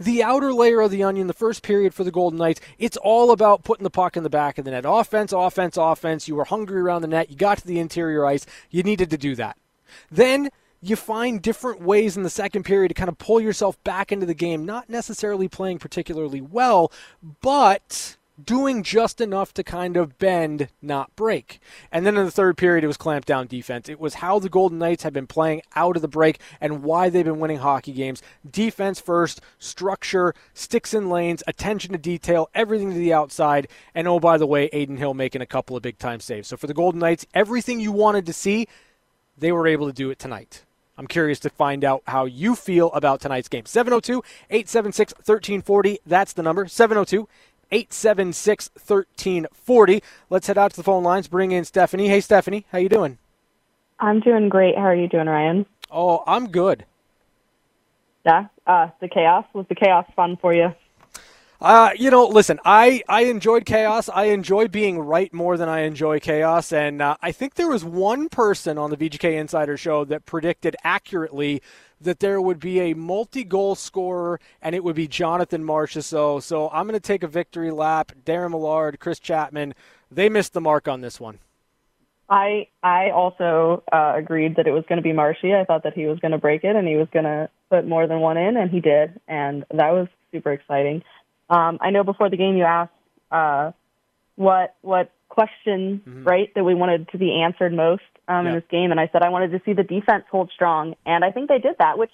[0.00, 3.32] The outer layer of the onion, the first period for the Golden Knights, it's all
[3.32, 4.84] about putting the puck in the back of the net.
[4.86, 6.28] Offense, offense, offense.
[6.28, 7.30] You were hungry around the net.
[7.30, 8.46] You got to the interior ice.
[8.70, 9.56] You needed to do that.
[10.08, 14.12] Then you find different ways in the second period to kind of pull yourself back
[14.12, 16.92] into the game, not necessarily playing particularly well,
[17.40, 21.60] but doing just enough to kind of bend, not break.
[21.90, 23.88] And then in the third period, it was clamped down defense.
[23.88, 27.08] It was how the Golden Knights have been playing out of the break and why
[27.08, 28.22] they've been winning hockey games.
[28.48, 33.66] Defense first, structure, sticks in lanes, attention to detail, everything to the outside.
[33.94, 36.48] And oh, by the way, Adin Hill making a couple of big time saves.
[36.48, 38.68] So for the Golden Knights, everything you wanted to see,
[39.36, 40.62] they were able to do it tonight.
[40.98, 43.64] I'm curious to find out how you feel about tonight's game.
[43.64, 46.00] 702 876 1340.
[46.04, 46.66] That's the number.
[46.66, 47.28] 702
[47.70, 50.02] 876 1340.
[50.28, 51.28] Let's head out to the phone lines.
[51.28, 52.08] Bring in Stephanie.
[52.08, 52.66] Hey, Stephanie.
[52.72, 53.18] How you doing?
[54.00, 54.76] I'm doing great.
[54.76, 55.66] How are you doing, Ryan?
[55.90, 56.84] Oh, I'm good.
[58.26, 58.46] Yeah.
[58.66, 60.74] Uh, the chaos was the chaos fun for you?
[61.60, 64.08] Uh, you know, listen, I, I enjoyed chaos.
[64.08, 66.72] I enjoy being right more than I enjoy chaos.
[66.72, 70.76] And uh, I think there was one person on the VGK Insider show that predicted
[70.84, 71.60] accurately
[72.00, 76.44] that there would be a multi-goal scorer, and it would be Jonathan Marchessault.
[76.44, 78.12] So I'm going to take a victory lap.
[78.24, 79.74] Darren Millard, Chris Chapman,
[80.12, 81.40] they missed the mark on this one.
[82.30, 85.54] I I also uh, agreed that it was going to be Marshy.
[85.54, 87.86] I thought that he was going to break it and he was going to put
[87.86, 91.02] more than one in, and he did, and that was super exciting.
[91.50, 92.92] Um, I know before the game you asked
[93.30, 93.72] uh,
[94.36, 96.24] what what question mm-hmm.
[96.24, 99.22] right that we wanted to be answered most um, in this game, and I said
[99.22, 101.98] I wanted to see the defense hold strong, and I think they did that.
[101.98, 102.10] Which,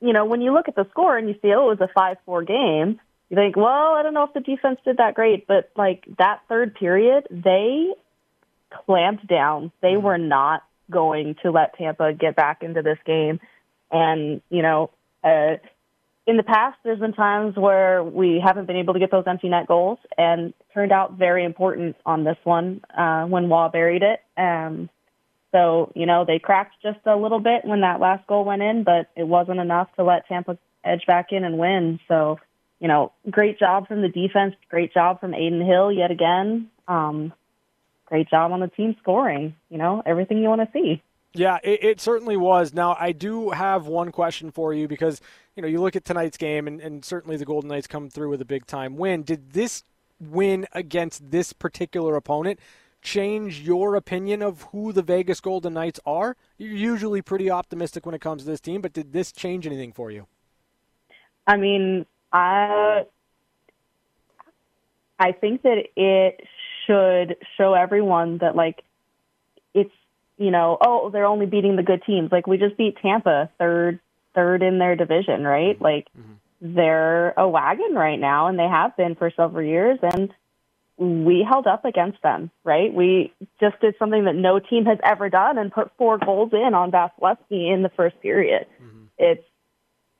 [0.00, 1.92] you know, when you look at the score and you see oh it was a
[1.92, 5.46] five four game, you think well I don't know if the defense did that great,
[5.46, 7.92] but like that third period they
[8.84, 9.72] clamped down.
[9.80, 10.04] They mm-hmm.
[10.04, 13.40] were not going to let Tampa get back into this game,
[13.90, 14.90] and you know.
[15.24, 15.56] Uh,
[16.26, 19.48] in the past, there's been times where we haven't been able to get those empty
[19.48, 24.20] net goals, and turned out very important on this one uh, when Roy buried it.
[24.36, 24.90] Um,
[25.52, 28.82] so you know they cracked just a little bit when that last goal went in,
[28.82, 32.00] but it wasn't enough to let Tampa edge back in and win.
[32.08, 32.38] So
[32.80, 36.70] you know, great job from the defense, great job from Adin Hill yet again.
[36.88, 37.32] Um,
[38.06, 39.54] great job on the team scoring.
[39.70, 41.02] You know, everything you want to see.
[41.36, 42.72] Yeah, it, it, certainly was.
[42.72, 45.20] Now, I do have one question for you because,
[45.56, 48.28] you know, you look at tonight's game and, and certainly the Golden Knights come through
[48.28, 49.22] with a big time win.
[49.22, 49.82] Did this
[50.20, 52.60] win against this particular opponent
[53.00, 56.36] change your opinion of who the Vegas Golden Knights are?
[56.58, 59.92] You're usually pretty optimistic when it comes to this team, but did this change anything
[59.92, 60.26] for you?
[61.46, 63.06] I mean, I
[65.18, 66.46] I think that it
[66.86, 68.82] should show everyone that like
[69.72, 69.92] it's
[70.36, 72.30] you know, oh, they're only beating the good teams.
[72.30, 74.00] Like we just beat Tampa, third
[74.36, 75.74] third in their division, right?
[75.74, 75.84] Mm-hmm.
[75.84, 76.74] Like mm-hmm.
[76.76, 80.32] they're a wagon right now and they have been for several years and
[80.98, 82.92] we held up against them, right?
[82.94, 86.74] We just did something that no team has ever done and put four goals in
[86.74, 88.66] on Vasilevskiy in the first period.
[89.18, 89.44] It's,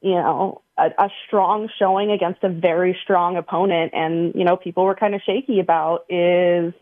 [0.03, 3.93] you know, a, a strong showing against a very strong opponent.
[3.95, 6.75] And, you know, people were kind of shaky about is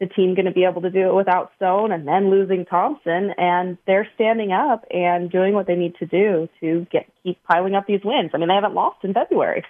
[0.00, 3.32] the team going to be able to do it without Stone and then losing Thompson?
[3.36, 7.74] And they're standing up and doing what they need to do to get keep piling
[7.74, 8.30] up these wins.
[8.34, 9.64] I mean, they haven't lost in February.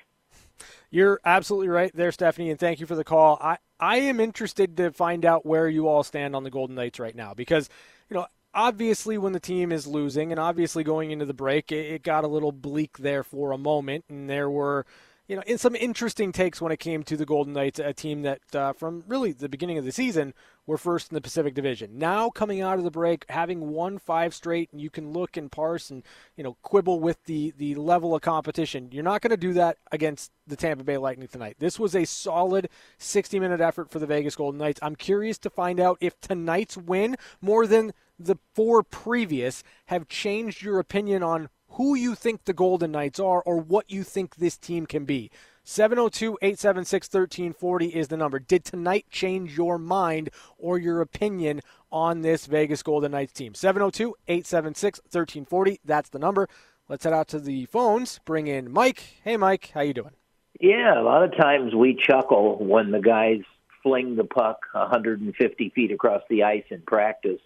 [0.91, 3.39] You're absolutely right there, Stephanie, and thank you for the call.
[3.43, 6.99] I, I am interested to find out where you all stand on the Golden Knights
[6.99, 7.69] right now because,
[8.09, 11.87] you know, obviously when the team is losing and obviously going into the break, it,
[11.93, 14.87] it got a little bleak there for a moment, and there were
[15.29, 18.23] you know, in some interesting takes when it came to the Golden Knights, a team
[18.23, 20.33] that uh, from really the beginning of the season
[20.67, 21.99] were first in the Pacific Division.
[21.99, 25.53] Now coming out of the break, having won five straight, and you can look and
[25.53, 26.03] parse and
[26.35, 28.89] you know quibble with the the level of competition.
[28.91, 31.57] You're not going to do that against the Tampa Bay Lightning tonight.
[31.59, 34.81] This was a solid 60 minute effort for the Vegas Golden Knights.
[34.83, 40.63] I'm curious to find out if tonight's win more than the four previous have changed
[40.63, 44.59] your opinion on who you think the Golden Knights are or what you think this
[44.59, 45.31] team can be.
[45.63, 48.41] 702 876 1340 is the number.
[48.41, 51.61] Did tonight change your mind or your opinion
[51.93, 53.55] on this Vegas Golden Knights team?
[53.55, 55.81] 702 876 1340.
[55.85, 56.49] That's the number.
[56.89, 58.19] Let's head out to the phones.
[58.25, 59.01] Bring in Mike.
[59.23, 59.71] Hey, Mike.
[59.73, 60.15] How you doing?
[60.59, 63.43] Yeah, a lot of times we chuckle when the guys
[63.85, 67.41] fling the puck 150 feet across the ice in practice,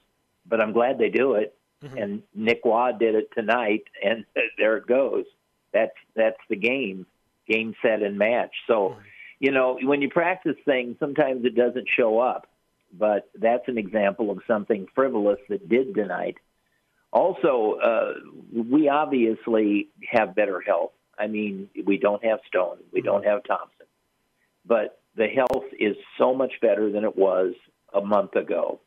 [0.47, 1.55] but I'm glad they do it.
[1.83, 1.99] Mm-hmm.
[1.99, 4.25] And Nick Roy did it tonight, and
[4.59, 5.25] there it goes.
[5.73, 7.07] That's that's the game,
[7.49, 8.53] game set and match.
[8.67, 9.01] So, mm-hmm.
[9.41, 12.47] you know, when you practice things, sometimes it doesn't show up,
[12.93, 16.37] but that's an example of something frivolous that did tonight.
[17.13, 18.13] Also, uh,
[18.55, 20.93] we obviously have better health.
[21.19, 23.07] I mean, we don't have Stone, we mm-hmm.
[23.07, 23.87] don't have Thompson,
[24.65, 27.55] but the health is so much better than it was
[27.93, 28.81] a month ago.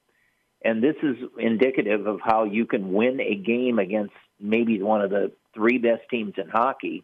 [0.66, 5.12] And this is indicative of how you can win a game against maybe one of
[5.12, 7.04] the three best teams in hockey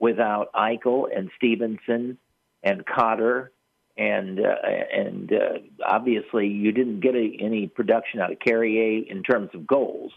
[0.00, 2.18] without Eichel and Stevenson
[2.62, 3.52] and Cotter
[3.96, 4.54] and uh,
[4.92, 9.64] and uh, obviously you didn't get a, any production out of Carrier in terms of
[9.64, 10.12] goals.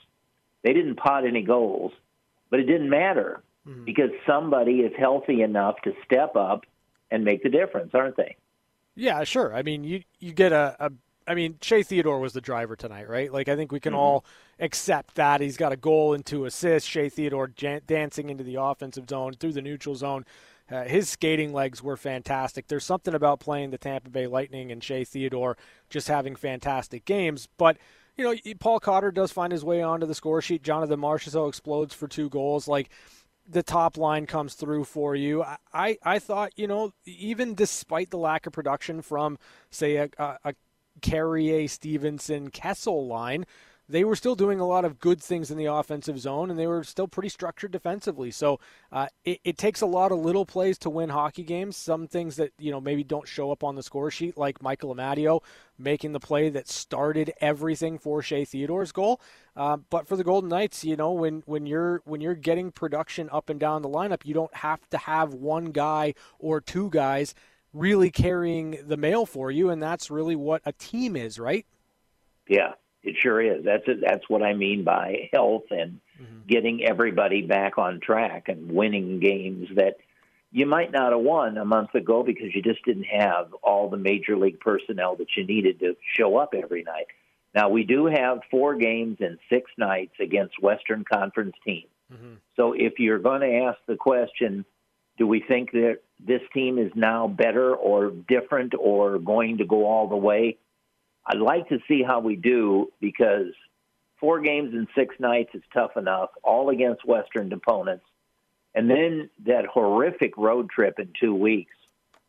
[0.64, 1.92] They didn't pot any goals,
[2.50, 3.86] but it didn't matter mm-hmm.
[3.86, 6.66] because somebody is healthy enough to step up
[7.12, 8.38] and make the difference, aren't they?
[8.96, 9.54] Yeah, sure.
[9.54, 10.92] I mean, you you get a, a
[11.28, 13.32] I mean, Shea Theodore was the driver tonight, right?
[13.32, 14.00] Like, I think we can mm-hmm.
[14.00, 14.26] all
[14.60, 15.42] accept that.
[15.42, 16.88] He's got a goal and two assists.
[16.88, 20.26] Shea Theodore jan- dancing into the offensive zone through the neutral zone.
[20.70, 22.68] Uh, his skating legs were fantastic.
[22.68, 25.58] There's something about playing the Tampa Bay Lightning and Shea Theodore
[25.90, 27.48] just having fantastic games.
[27.58, 27.78] But,
[28.18, 30.64] you know, Paul Cotter does find his way onto the score sheet.
[30.64, 32.68] Jonathan Marchessault explodes for two goals.
[32.68, 32.90] Like,
[33.48, 35.44] the top line comes through for you.
[35.44, 39.38] I, I, I, thought, you know, even despite the lack of production from,
[39.70, 40.56] say, a, a
[41.06, 43.46] Carrier, Stevenson, Kessel line,
[43.88, 46.66] they were still doing a lot of good things in the offensive zone, and they
[46.66, 48.32] were still pretty structured defensively.
[48.32, 48.60] So
[48.92, 51.78] uh, it, it, takes a lot of little plays to win hockey games.
[51.78, 54.96] Some things that you know maybe don't show up on the score sheet, like Michael
[54.96, 55.42] Amadio
[55.78, 59.22] making the play that started everything for Shea Theodore's goal.
[59.56, 63.30] Uh, but for the Golden Knights, you know when when you're when you're getting production
[63.32, 67.36] up and down the lineup, you don't have to have one guy or two guys
[67.76, 71.66] really carrying the mail for you, and that's really what a team is, right?
[72.48, 73.64] Yeah, it sure is.
[73.66, 74.00] That's it.
[74.02, 76.48] That's what I mean by health and mm-hmm.
[76.48, 79.98] getting everybody back on track and winning games that
[80.52, 83.98] you might not have won a month ago because you just didn't have all the
[83.98, 87.08] major league personnel that you needed to show up every night.
[87.54, 91.90] Now we do have four games and six nights against Western Conference teams.
[92.14, 92.36] Mm-hmm.
[92.56, 94.66] So if you're going to ask the question,
[95.18, 99.86] do we think that this team is now better or different or going to go
[99.86, 100.58] all the way?
[101.26, 103.54] I'd like to see how we do because
[104.20, 108.06] four games in six nights is tough enough, all against Western opponents.
[108.74, 111.74] And then that horrific road trip in two weeks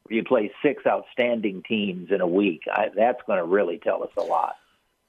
[0.05, 2.63] where you play six outstanding teams in a week.
[2.71, 4.55] I, that's going to really tell us a lot.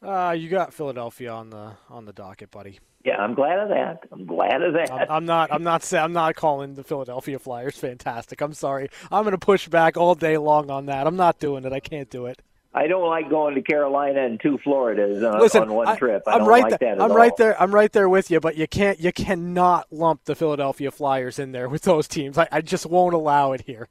[0.02, 2.80] Uh, you got Philadelphia on the on the docket, buddy.
[3.04, 4.04] Yeah, I'm glad of that.
[4.12, 4.92] I'm glad of that.
[4.92, 5.52] I'm, I'm not.
[5.52, 5.94] I'm not.
[5.94, 8.42] I'm not calling the Philadelphia Flyers fantastic.
[8.42, 8.90] I'm sorry.
[9.12, 11.08] I'm going to push back all day long on that.
[11.08, 11.74] I'm not doing it.
[11.74, 12.42] I can't do it.
[12.74, 16.22] I don't like going to Carolina and two Floridas on, Listen, on one trip.
[16.28, 16.94] I, am right like there.
[16.94, 17.18] I'm all.
[17.18, 17.60] right there.
[17.60, 18.40] I'm right there with you.
[18.40, 19.00] But you can't.
[19.00, 22.38] You cannot lump the Philadelphia Flyers in there with those teams.
[22.38, 23.88] I, I just won't allow it here.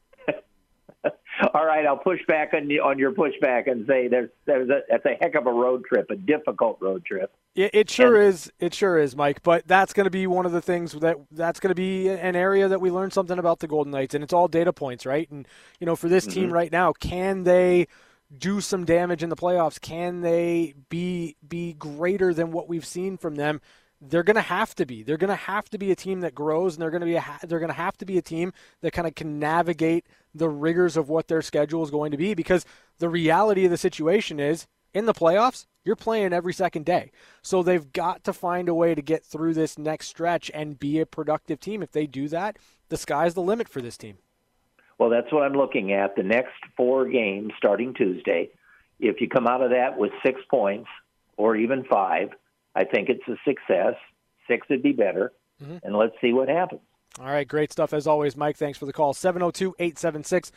[1.55, 4.81] All right, I'll push back on you, on your pushback and say there's there's a
[4.89, 7.33] that's a heck of a road trip, a difficult road trip.
[7.55, 8.51] It, it sure is.
[8.59, 9.43] It sure is, Mike.
[9.43, 12.37] But that's going to be one of the things that that's going to be an
[12.37, 15.31] area that we learn something about the Golden Knights, and it's all data points, right?
[15.31, 15.47] And
[15.79, 16.41] you know, for this mm-hmm.
[16.41, 17.89] team right now, can they
[18.37, 19.81] do some damage in the playoffs?
[19.81, 23.61] Can they be be greater than what we've seen from them?
[24.01, 25.03] they're going to have to be.
[25.03, 27.17] They're going to have to be a team that grows, and they're going to be
[27.17, 30.07] a, they're going to have to be a team that kind of can navigate
[30.37, 32.35] the rigors of what their schedule is going to be.
[32.35, 32.65] Because
[32.99, 37.13] the reality of the situation is, in the playoffs, you're playing every second day.
[37.43, 41.01] So they've got to find a way to get through this next stretch and be
[41.01, 41.83] a productive team.
[41.83, 42.59] If they do that,
[42.89, 44.19] the sky's the limit for this team.
[44.99, 46.17] Well, that's what I'm looking at.
[46.17, 48.51] The next four games starting Tuesday.
[48.99, 50.89] If you come out of that with six points
[51.37, 52.31] or even five
[52.77, 53.95] I think it's a success.
[54.47, 55.33] Six would be better.
[55.65, 55.79] Mm-hmm.
[55.83, 56.83] And let's see what happens.
[57.19, 58.57] All right, great stuff as always, Mike.
[58.57, 59.15] Thanks for the call.
[59.15, 60.53] 702 876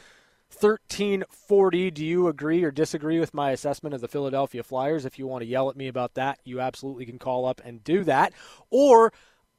[0.52, 1.92] 1340.
[1.92, 5.06] Do you agree or disagree with my assessment of the Philadelphia Flyers?
[5.06, 7.84] If you want to yell at me about that, you absolutely can call up and
[7.84, 8.34] do that.
[8.70, 9.14] Or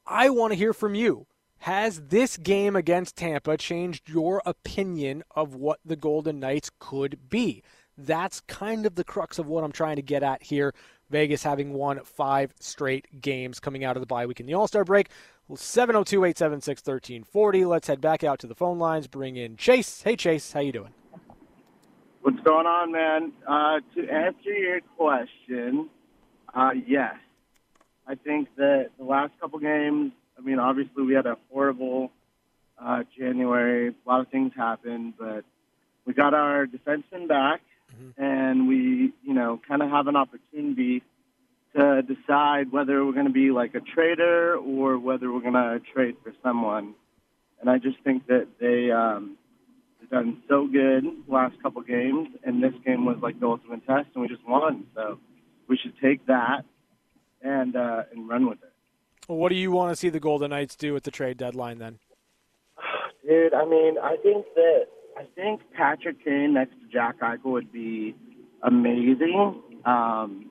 [0.07, 1.27] I want to hear from you.
[1.59, 7.63] Has this game against Tampa changed your opinion of what the Golden Knights could be?
[7.97, 10.75] That's kind of the crux of what I'm trying to get at here
[11.11, 14.69] Vegas having won five straight games coming out of the bye week in the All
[14.69, 15.11] Star break.
[15.57, 17.65] 702 876 1340.
[17.65, 19.07] Let's head back out to the phone lines.
[19.07, 20.03] Bring in Chase.
[20.03, 20.53] Hey, Chase.
[20.53, 20.95] How you doing?
[22.23, 23.33] What's going on, man?
[23.47, 25.89] Uh, to answer your question,
[26.55, 27.15] uh, yes.
[28.07, 32.11] I think that the last couple games, I mean, obviously we had a horrible
[32.79, 33.89] uh, January.
[33.89, 35.45] A lot of things happened, but
[36.05, 37.61] we got our defenseman back
[37.95, 38.23] mm-hmm.
[38.23, 41.03] and we, you know, kind of have an opportunity
[41.77, 45.81] to decide whether we're going to be like a trader or whether we're going to
[45.93, 46.95] trade for someone.
[47.61, 49.37] And I just think that they um,
[50.01, 54.09] they've done so good last couple games, and this game was like the ultimate test,
[54.14, 54.87] and we just won.
[54.95, 55.18] So
[55.68, 56.64] we should take that
[57.43, 58.73] and uh, and run with it.
[59.29, 61.79] Well, what do you want to see the Golden Knights do at the trade deadline
[61.79, 61.99] then?
[63.29, 67.73] Dude, I mean, I think that I think Patrick Kane next to Jack Eichel would
[67.73, 68.14] be
[68.62, 69.62] amazing.
[69.85, 70.50] Um,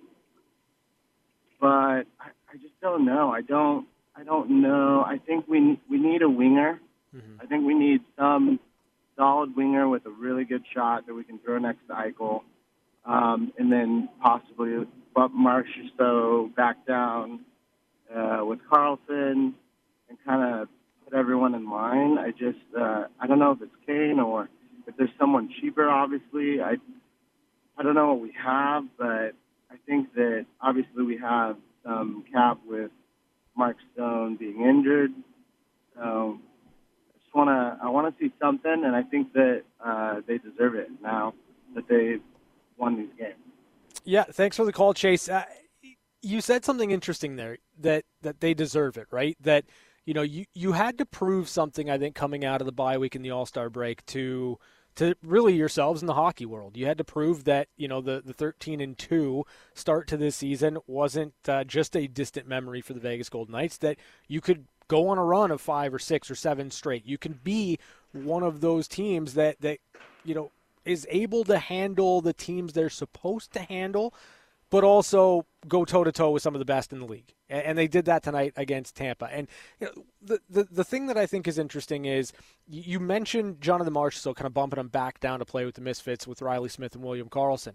[1.59, 3.31] but I, I just don't know.
[3.31, 3.87] I don't.
[4.15, 5.03] I don't know.
[5.05, 6.79] I think we we need a winger.
[7.15, 7.41] Mm-hmm.
[7.41, 8.59] I think we need some
[9.15, 12.41] solid winger with a really good shot that we can throw next to Eichel,
[13.05, 14.85] um, and then possibly
[15.15, 17.41] bump Marchessault back down
[18.13, 19.53] uh, with Karlsson
[20.09, 20.69] and kind of
[21.03, 22.17] put everyone in line.
[22.17, 24.49] I just uh, I don't know if it's Kane or
[24.87, 26.75] if there's someone cheaper, obviously, I
[27.77, 29.33] I don't know what we have, but
[29.71, 32.91] I think that obviously we have some cap with
[33.55, 35.11] Mark Stone being injured.
[35.95, 36.39] So
[37.13, 40.37] I just want to I want to see something, and I think that uh, they
[40.37, 41.33] deserve it now
[41.75, 42.21] that they've
[42.77, 43.35] won these games.
[44.03, 45.29] Yeah, thanks for the call, Chase.
[45.29, 45.43] Uh,
[46.21, 49.37] you said something interesting there that that they deserve it, right?
[49.41, 49.65] That
[50.05, 51.89] you know you you had to prove something.
[51.89, 54.57] I think coming out of the bye week and the All Star break to
[54.99, 56.75] to really yourselves in the hockey world.
[56.75, 60.35] You had to prove that you know the the 13 and two start to this
[60.35, 63.77] season wasn't uh, just a distant memory for the Vegas Golden Knights.
[63.77, 63.97] That
[64.27, 67.05] you could go on a run of five or six or seven straight.
[67.05, 67.79] You can be
[68.11, 69.79] one of those teams that that
[70.25, 70.51] you know
[70.83, 74.13] is able to handle the teams they're supposed to handle
[74.69, 77.33] but also go toe to toe with some of the best in the league.
[77.49, 79.27] And they did that tonight against Tampa.
[79.31, 79.47] And
[79.79, 82.31] you know, the, the the thing that I think is interesting is
[82.67, 86.27] you mentioned Jonathan Marchessault kind of bumping him back down to play with the Misfits
[86.27, 87.73] with Riley Smith and William Karlsson.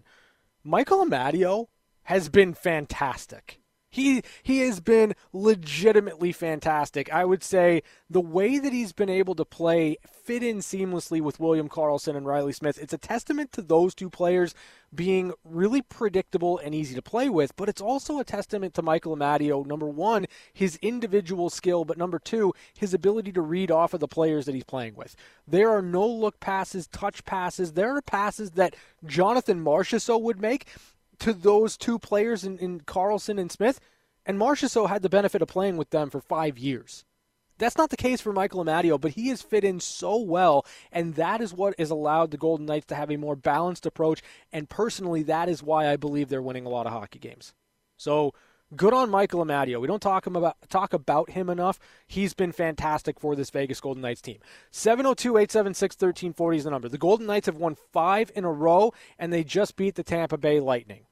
[0.63, 1.67] Michael Amadio
[2.03, 3.59] has been fantastic.
[3.95, 7.11] He he has been legitimately fantastic.
[7.13, 11.39] I would say the way that he's been able to play fit in seamlessly with
[11.39, 12.77] William Karlsson and Riley Smith.
[12.77, 14.53] It's a testament to those two players
[14.93, 19.15] being really predictable and easy to play with, but it's also a testament to Michael
[19.15, 24.01] Amadio, number one, his individual skill, but number two, his ability to read off of
[24.01, 25.15] the players that he's playing with.
[25.47, 27.73] There are no look passes, touch passes.
[27.73, 28.75] There are passes that
[29.05, 30.67] Jonathan Marchessault would make
[31.19, 33.79] to those two players in, in Karlsson and Smith,
[34.25, 37.05] and Marchessault had the benefit of playing with them for five years.
[37.57, 41.15] That's not the case for Michael Amadio, but he has fit in so well, and
[41.15, 44.21] that is what has allowed the Golden Knights to have a more balanced approach.
[44.51, 47.53] And personally, that is why I believe they're winning a lot of hockey games.
[47.95, 48.33] So
[48.75, 49.81] good on Michael Amadio.
[49.81, 51.79] We don't talk about talk about him enough.
[52.07, 54.39] He's been fantastic for this Vegas Golden Knights team.
[54.71, 56.89] 702-876-1340 is the number.
[56.89, 60.37] The Golden Knights have won 5 in a row and they just beat the Tampa
[60.37, 61.05] Bay Lightning.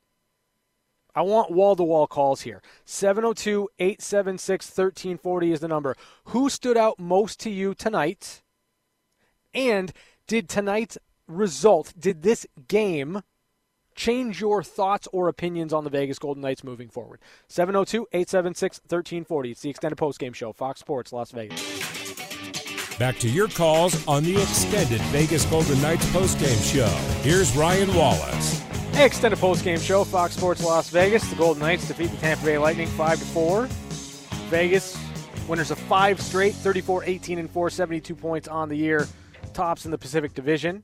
[1.15, 2.61] I want wall to wall calls here.
[2.85, 5.95] 702 876 1340 is the number.
[6.25, 8.41] Who stood out most to you tonight?
[9.53, 9.93] And
[10.27, 10.97] did tonight's
[11.27, 13.21] result did this game
[13.95, 17.19] change your thoughts or opinions on the Vegas Golden Knights moving forward?
[17.47, 19.51] 702 876 1340.
[19.51, 21.61] It's the extended postgame show, Fox Sports Las Vegas.
[22.97, 26.87] Back to your calls on the extended Vegas Golden Knights postgame show.
[27.21, 28.59] Here's Ryan Wallace.
[28.93, 31.27] Hey, extended postgame show, Fox Sports Las Vegas.
[31.27, 33.65] The Golden Knights defeat the Tampa Bay Lightning 5 to 4.
[34.49, 34.95] Vegas
[35.47, 39.07] winners of five straight, 34 18 and 4, 72 points on the year,
[39.53, 40.83] tops in the Pacific Division.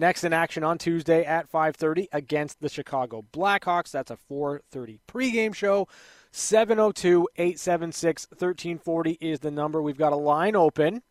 [0.00, 3.90] Next in action on Tuesday at 5:30 against the Chicago Blackhawks.
[3.90, 5.88] That's a 4:30 pregame show.
[6.32, 9.82] 702-876-1340 is the number.
[9.82, 11.02] We've got a line open.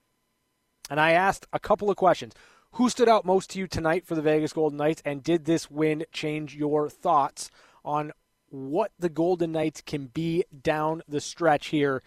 [0.90, 2.34] And I asked a couple of questions.
[2.74, 5.70] Who stood out most to you tonight for the Vegas Golden Knights and did this
[5.70, 7.52] win change your thoughts
[7.86, 8.12] on
[8.48, 12.02] what the Golden Knights can be down the stretch here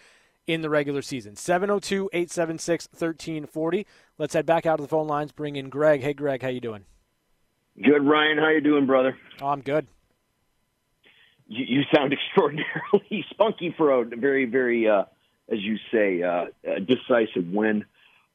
[0.47, 1.37] in the regular season.
[1.37, 3.87] 702 876 1340.
[4.19, 6.03] Let's head back out to the phone lines, bring in Greg.
[6.03, 6.85] Hey, Greg, how you doing?
[7.81, 8.39] Good, Ryan.
[8.39, 9.17] How you doing, brother?
[9.41, 9.87] Oh, I'm good.
[11.47, 15.05] You, you sound extraordinarily spunky for a very, very, uh,
[15.51, 16.47] as you say, uh,
[16.87, 17.85] decisive win.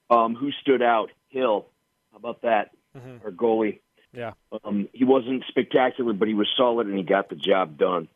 [0.10, 1.12] Um, who stood out?
[1.30, 1.68] Hill.
[2.12, 2.72] How about that?
[2.98, 3.26] Mm-hmm.
[3.26, 3.80] Our goalie.
[4.14, 4.34] Yeah.
[4.64, 8.08] Um, he wasn't spectacular, but he was solid and he got the job done.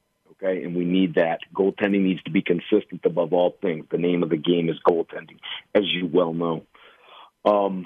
[0.43, 1.39] Okay, and we need that.
[1.53, 3.85] Goaltending needs to be consistent above all things.
[3.91, 5.37] The name of the game is goaltending,
[5.75, 6.63] as you well know.
[7.45, 7.85] Um,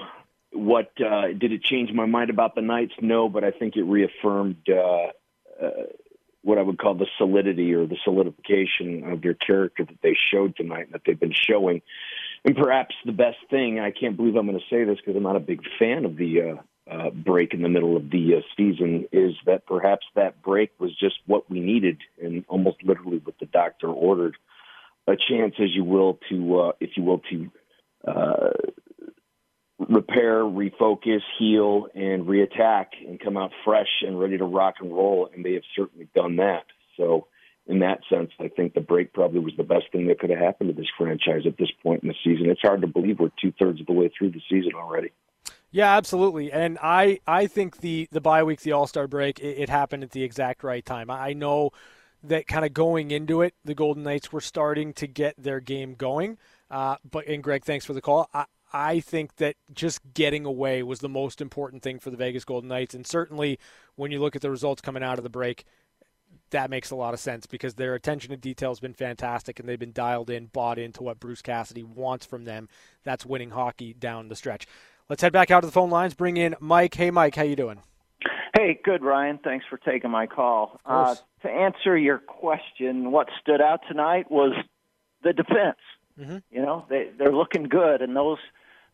[0.52, 2.94] what uh, did it change my mind about the Knights?
[3.00, 5.08] No, but I think it reaffirmed uh,
[5.62, 5.70] uh,
[6.42, 10.56] what I would call the solidity or the solidification of their character that they showed
[10.56, 11.82] tonight and that they've been showing.
[12.44, 15.24] And perhaps the best thing, I can't believe I'm going to say this because I'm
[15.24, 16.40] not a big fan of the
[16.90, 20.96] uh, break in the middle of the uh, season is that perhaps that break was
[20.96, 24.36] just what we needed, and almost literally what the doctor ordered.
[25.08, 27.50] A chance, as you will, to uh, if you will, to
[28.06, 28.50] uh,
[29.78, 35.28] repair, refocus, heal, and reattack, and come out fresh and ready to rock and roll.
[35.32, 36.64] And they have certainly done that.
[36.96, 37.26] So,
[37.66, 40.38] in that sense, I think the break probably was the best thing that could have
[40.38, 42.48] happened to this franchise at this point in the season.
[42.48, 45.10] It's hard to believe we're two thirds of the way through the season already.
[45.76, 46.50] Yeah, absolutely.
[46.50, 50.04] And I, I think the, the bye week, the All Star break, it, it, happened
[50.04, 51.10] at the exact right time.
[51.10, 51.70] I know
[52.22, 55.92] that kind of going into it, the Golden Knights were starting to get their game
[55.92, 56.38] going.
[56.70, 58.30] Uh, but and Greg, thanks for the call.
[58.32, 62.46] I, I think that just getting away was the most important thing for the Vegas
[62.46, 63.58] Golden Knights, and certainly
[63.96, 65.66] when you look at the results coming out of the break,
[66.52, 69.68] that makes a lot of sense because their attention to detail has been fantastic, and
[69.68, 72.70] they've been dialed in, bought into what Bruce Cassidy wants from them.
[73.04, 74.66] That's winning hockey down the stretch.
[75.08, 76.14] Let's head back out to the phone lines.
[76.14, 76.94] Bring in Mike.
[76.94, 77.80] Hey, Mike, how you doing?
[78.56, 79.38] Hey, good, Ryan.
[79.42, 80.80] Thanks for taking my call.
[80.84, 84.52] Uh, to answer your question, what stood out tonight was
[85.22, 85.78] the defense.
[86.18, 86.38] Mm-hmm.
[86.50, 88.38] You know, they they're looking good, and those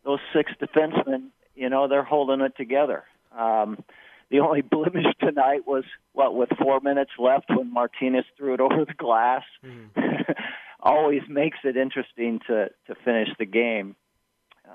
[0.03, 3.05] those six defensemen, you know, they're holding it together.
[3.35, 3.83] Um,
[4.29, 8.85] the only blemish tonight was what with four minutes left when Martinez threw it over
[8.85, 9.43] the glass.
[9.65, 10.31] Mm-hmm.
[10.81, 13.95] Always makes it interesting to to finish the game.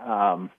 [0.05, 0.51] Um,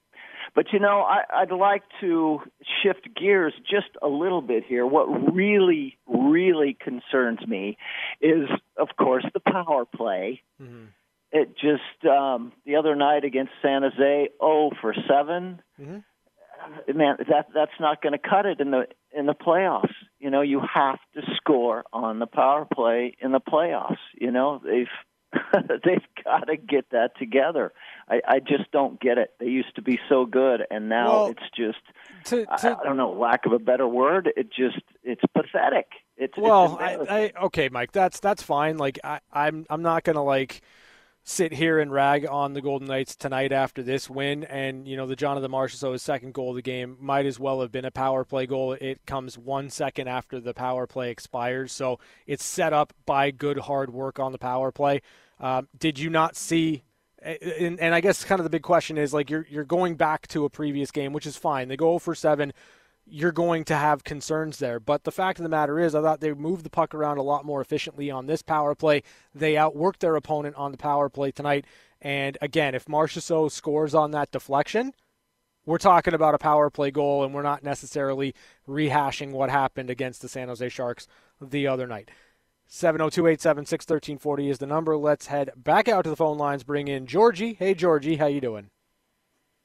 [0.55, 2.41] but you know, I, I'd like to
[2.83, 4.85] shift gears just a little bit here.
[4.85, 7.77] What really, really concerns me
[8.21, 10.41] is, of course, the power play.
[10.61, 10.85] Mm-hmm.
[11.31, 16.97] It just um, the other night against San Jose, oh for 7 Mm-hmm.
[16.97, 19.93] Man, that that's not going to cut it in the in the playoffs.
[20.19, 23.97] You know, you have to score on the power play in the playoffs.
[24.19, 24.87] You know, they've
[25.53, 27.71] they've got to get that together.
[28.09, 29.33] I, I just don't get it.
[29.39, 31.79] They used to be so good, and now Well, it's just
[32.25, 34.31] to, to, I, I don't know, lack of a better word.
[34.35, 35.87] It just it's pathetic.
[36.17, 37.31] It's well, it's I.
[37.35, 37.91] I okay, Mike.
[37.91, 38.77] That's that's fine.
[38.77, 40.61] Like I, I'm I'm not gonna like
[41.29, 44.43] sit here and rag on the Golden Knights tonight after this win.
[44.45, 45.51] And you know the Jonathan
[45.91, 48.73] his second goal of the game, might as well have been a power play goal.
[48.73, 53.59] It comes one second after the power play expires, so it's set up by good
[53.59, 55.01] hard work on the power play.
[55.39, 56.83] Um, did you not see?
[57.21, 60.27] And, and I guess kind of the big question is like you're you're going back
[60.29, 61.67] to a previous game, which is fine.
[61.67, 62.53] They go for seven
[63.11, 64.79] you're going to have concerns there.
[64.79, 67.23] But the fact of the matter is, I thought they moved the puck around a
[67.23, 69.03] lot more efficiently on this power play.
[69.33, 71.65] They outworked their opponent on the power play tonight.
[72.01, 74.93] And again, if Marchessault scores on that deflection,
[75.65, 78.33] we're talking about a power play goal, and we're not necessarily
[78.67, 81.07] rehashing what happened against the San Jose Sharks
[81.41, 82.09] the other night.
[82.67, 84.95] 702 876 1340 is the number.
[84.95, 86.63] Let's head back out to the phone lines.
[86.63, 87.55] Bring in Georgie.
[87.55, 88.69] Hey, Georgie, how you doing?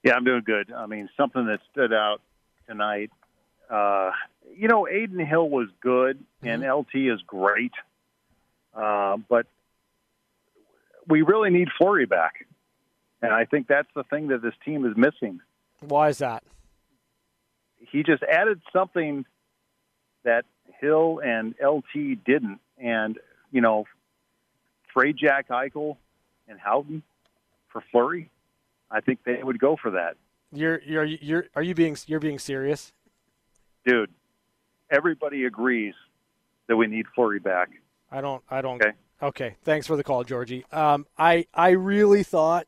[0.02, 0.72] Yeah, I'm doing good.
[0.72, 2.20] I mean, something that stood out
[2.66, 3.10] tonight.
[3.70, 4.10] Uh,
[4.56, 7.72] you know, Adin Hill was good, and LT is great,
[8.74, 9.46] uh, but
[11.08, 12.46] we really need Fleury back,
[13.20, 15.40] and I think that's the thing that this team is missing.
[15.80, 16.44] Why is that?
[17.90, 19.24] he just added something
[20.24, 20.44] that
[20.80, 22.60] Hill and LT didn't.
[22.78, 23.18] And,
[23.52, 23.84] you know,
[24.92, 25.96] trade Jack Eichel
[26.48, 27.02] and Howden
[27.68, 28.30] for Fleury,
[28.90, 30.16] I think they would go for that.
[30.52, 32.92] You're you're you're are you being you're being serious?
[33.84, 34.10] Dude,
[34.90, 35.94] everybody agrees
[36.68, 37.70] that we need Fleury back.
[38.10, 38.92] I don't I don't Okay.
[39.22, 40.64] Okay, thanks for the call, Georgie.
[40.72, 42.66] Um, I I really thought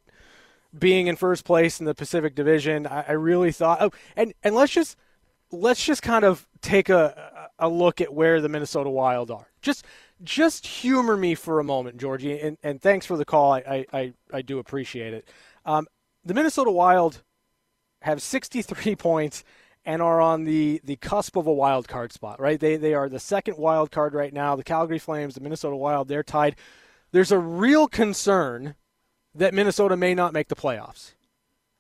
[0.79, 3.83] being in first place in the Pacific Division, I, I really thought.
[3.83, 4.97] Oh, and and let's just
[5.51, 9.49] let's just kind of take a a look at where the Minnesota Wild are.
[9.61, 9.85] Just
[10.23, 13.53] just humor me for a moment, Georgie, and, and thanks for the call.
[13.53, 15.29] I I, I, do appreciate it.
[15.65, 15.87] Um,
[16.25, 17.23] the Minnesota Wild
[18.03, 19.45] have 63 points
[19.87, 22.59] and are on the, the cusp of a wild card spot, right?
[22.59, 24.57] They, they are the second wild card right now.
[24.57, 26.57] The Calgary Flames, the Minnesota Wild, they're tied.
[27.13, 28.75] There's a real concern
[29.33, 31.15] that Minnesota may not make the playoffs.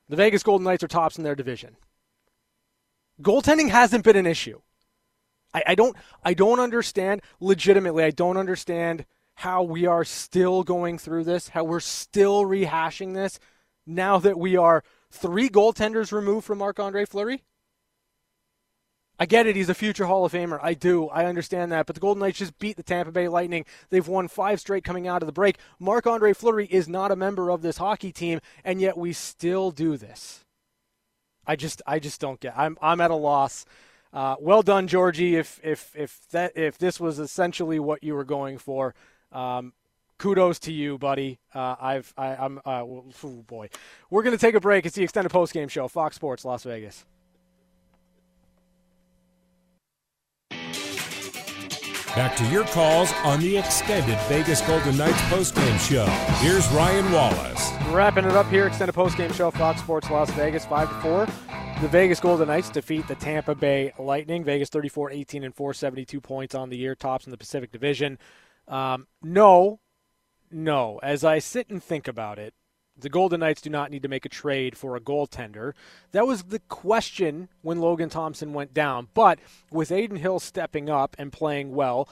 [0.09, 1.77] The Vegas Golden Knights are tops in their division.
[3.21, 4.61] Goaltending hasn't been an issue.
[5.53, 9.05] I, I don't I don't understand legitimately, I don't understand
[9.35, 13.41] how we are still going through this, how we're still rehashing this
[13.87, 17.43] now that we are three goaltenders removed from Marc Andre Fleury.
[19.19, 19.57] I get it.
[19.57, 20.59] He's a future Hall of Famer.
[20.63, 21.09] I do.
[21.09, 21.87] I understand that.
[21.87, 23.65] But the Golden Knights just beat the Tampa Bay Lightning.
[23.89, 25.57] They've won five straight coming out of the break.
[25.79, 29.71] Marc Andre Fleury is not a member of this hockey team, and yet we still
[29.71, 30.45] do this.
[31.47, 32.55] I just, I just don't get.
[32.59, 33.65] I'm, I'm at a loss.
[34.13, 35.37] Uh, well done, Georgie.
[35.37, 38.95] If, if, if that, if this was essentially what you were going for,
[39.33, 39.73] um,
[40.19, 41.39] kudos to you, buddy.
[41.55, 43.69] Uh, I've, I, I'm, uh, oh boy.
[44.11, 44.87] We're gonna take a break.
[44.87, 47.05] It's the extended post game show, Fox Sports, Las Vegas.
[52.17, 56.07] Back to your calls on the extended Vegas Golden Knights postgame show.
[56.43, 57.73] Here's Ryan Wallace.
[57.91, 61.27] Wrapping it up here, extended postgame show, Fox Sports Las Vegas, 5 to 4.
[61.83, 64.45] The Vegas Golden Knights defeat the Tampa Bay Lightning.
[64.45, 68.19] Vegas 34 18 and 4, 72 points on the year, tops in the Pacific Division.
[68.67, 69.81] Um, no,
[70.51, 70.99] no.
[71.03, 72.55] As I sit and think about it,
[72.99, 75.73] the Golden Knights do not need to make a trade for a goaltender.
[76.13, 79.09] That was the question when Logan Thompson went down.
[79.13, 79.39] But
[79.71, 82.09] with Adin Hill stepping up and playing well,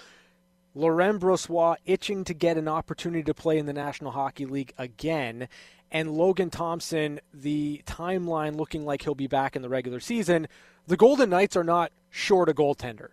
[0.74, 5.48] Laurent Brossoit itching to get an opportunity to play in the National Hockey League again,
[5.90, 10.48] and Logan Thompson, the timeline looking like he'll be back in the regular season,
[10.86, 13.10] the Golden Knights are not short a goaltender.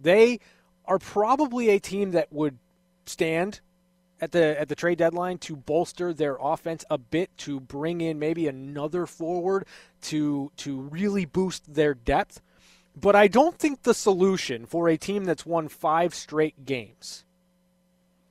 [0.00, 0.38] They
[0.84, 2.58] are probably a team that would
[3.06, 3.60] stand
[4.22, 8.18] at the at the trade deadline to bolster their offense a bit to bring in
[8.18, 9.66] maybe another forward
[10.00, 12.40] to to really boost their depth.
[12.94, 17.24] But I don't think the solution for a team that's won 5 straight games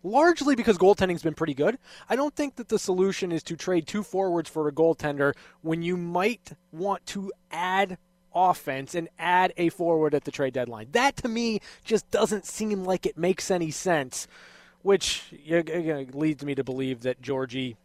[0.03, 1.77] largely because goaltending's been pretty good.
[2.09, 5.83] I don't think that the solution is to trade two forwards for a goaltender when
[5.83, 7.97] you might want to add
[8.33, 10.87] offense and add a forward at the trade deadline.
[10.91, 14.27] That to me just doesn't seem like it makes any sense
[14.83, 15.23] which
[16.13, 17.77] leads me to believe that Georgie,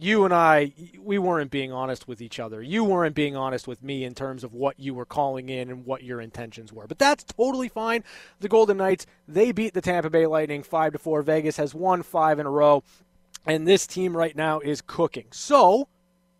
[0.00, 2.62] you and I, we weren't being honest with each other.
[2.62, 5.84] You weren't being honest with me in terms of what you were calling in and
[5.84, 6.86] what your intentions were.
[6.86, 8.04] But that's totally fine.
[8.40, 11.22] The Golden Knights, they beat the Tampa Bay Lightning 5 to 4.
[11.22, 12.82] Vegas has won 5 in a row
[13.46, 15.26] and this team right now is cooking.
[15.30, 15.88] So,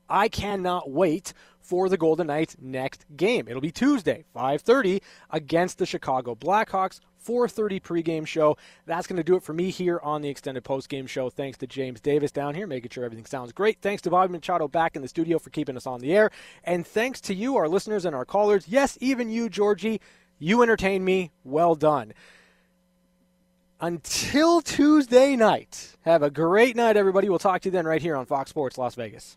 [0.08, 3.48] I cannot wait for the Golden Knights next game.
[3.48, 5.00] It'll be Tuesday, 5:30
[5.30, 7.00] against the Chicago Blackhawks.
[7.24, 8.56] 4:30 pregame show.
[8.86, 11.30] That's going to do it for me here on the extended postgame show.
[11.30, 13.78] Thanks to James Davis down here, making sure everything sounds great.
[13.80, 16.30] Thanks to Bobby Machado back in the studio for keeping us on the air,
[16.64, 18.66] and thanks to you, our listeners and our callers.
[18.68, 20.00] Yes, even you, Georgie.
[20.38, 21.30] You entertain me.
[21.44, 22.12] Well done.
[23.80, 27.28] Until Tuesday night, have a great night, everybody.
[27.28, 29.36] We'll talk to you then right here on Fox Sports Las Vegas.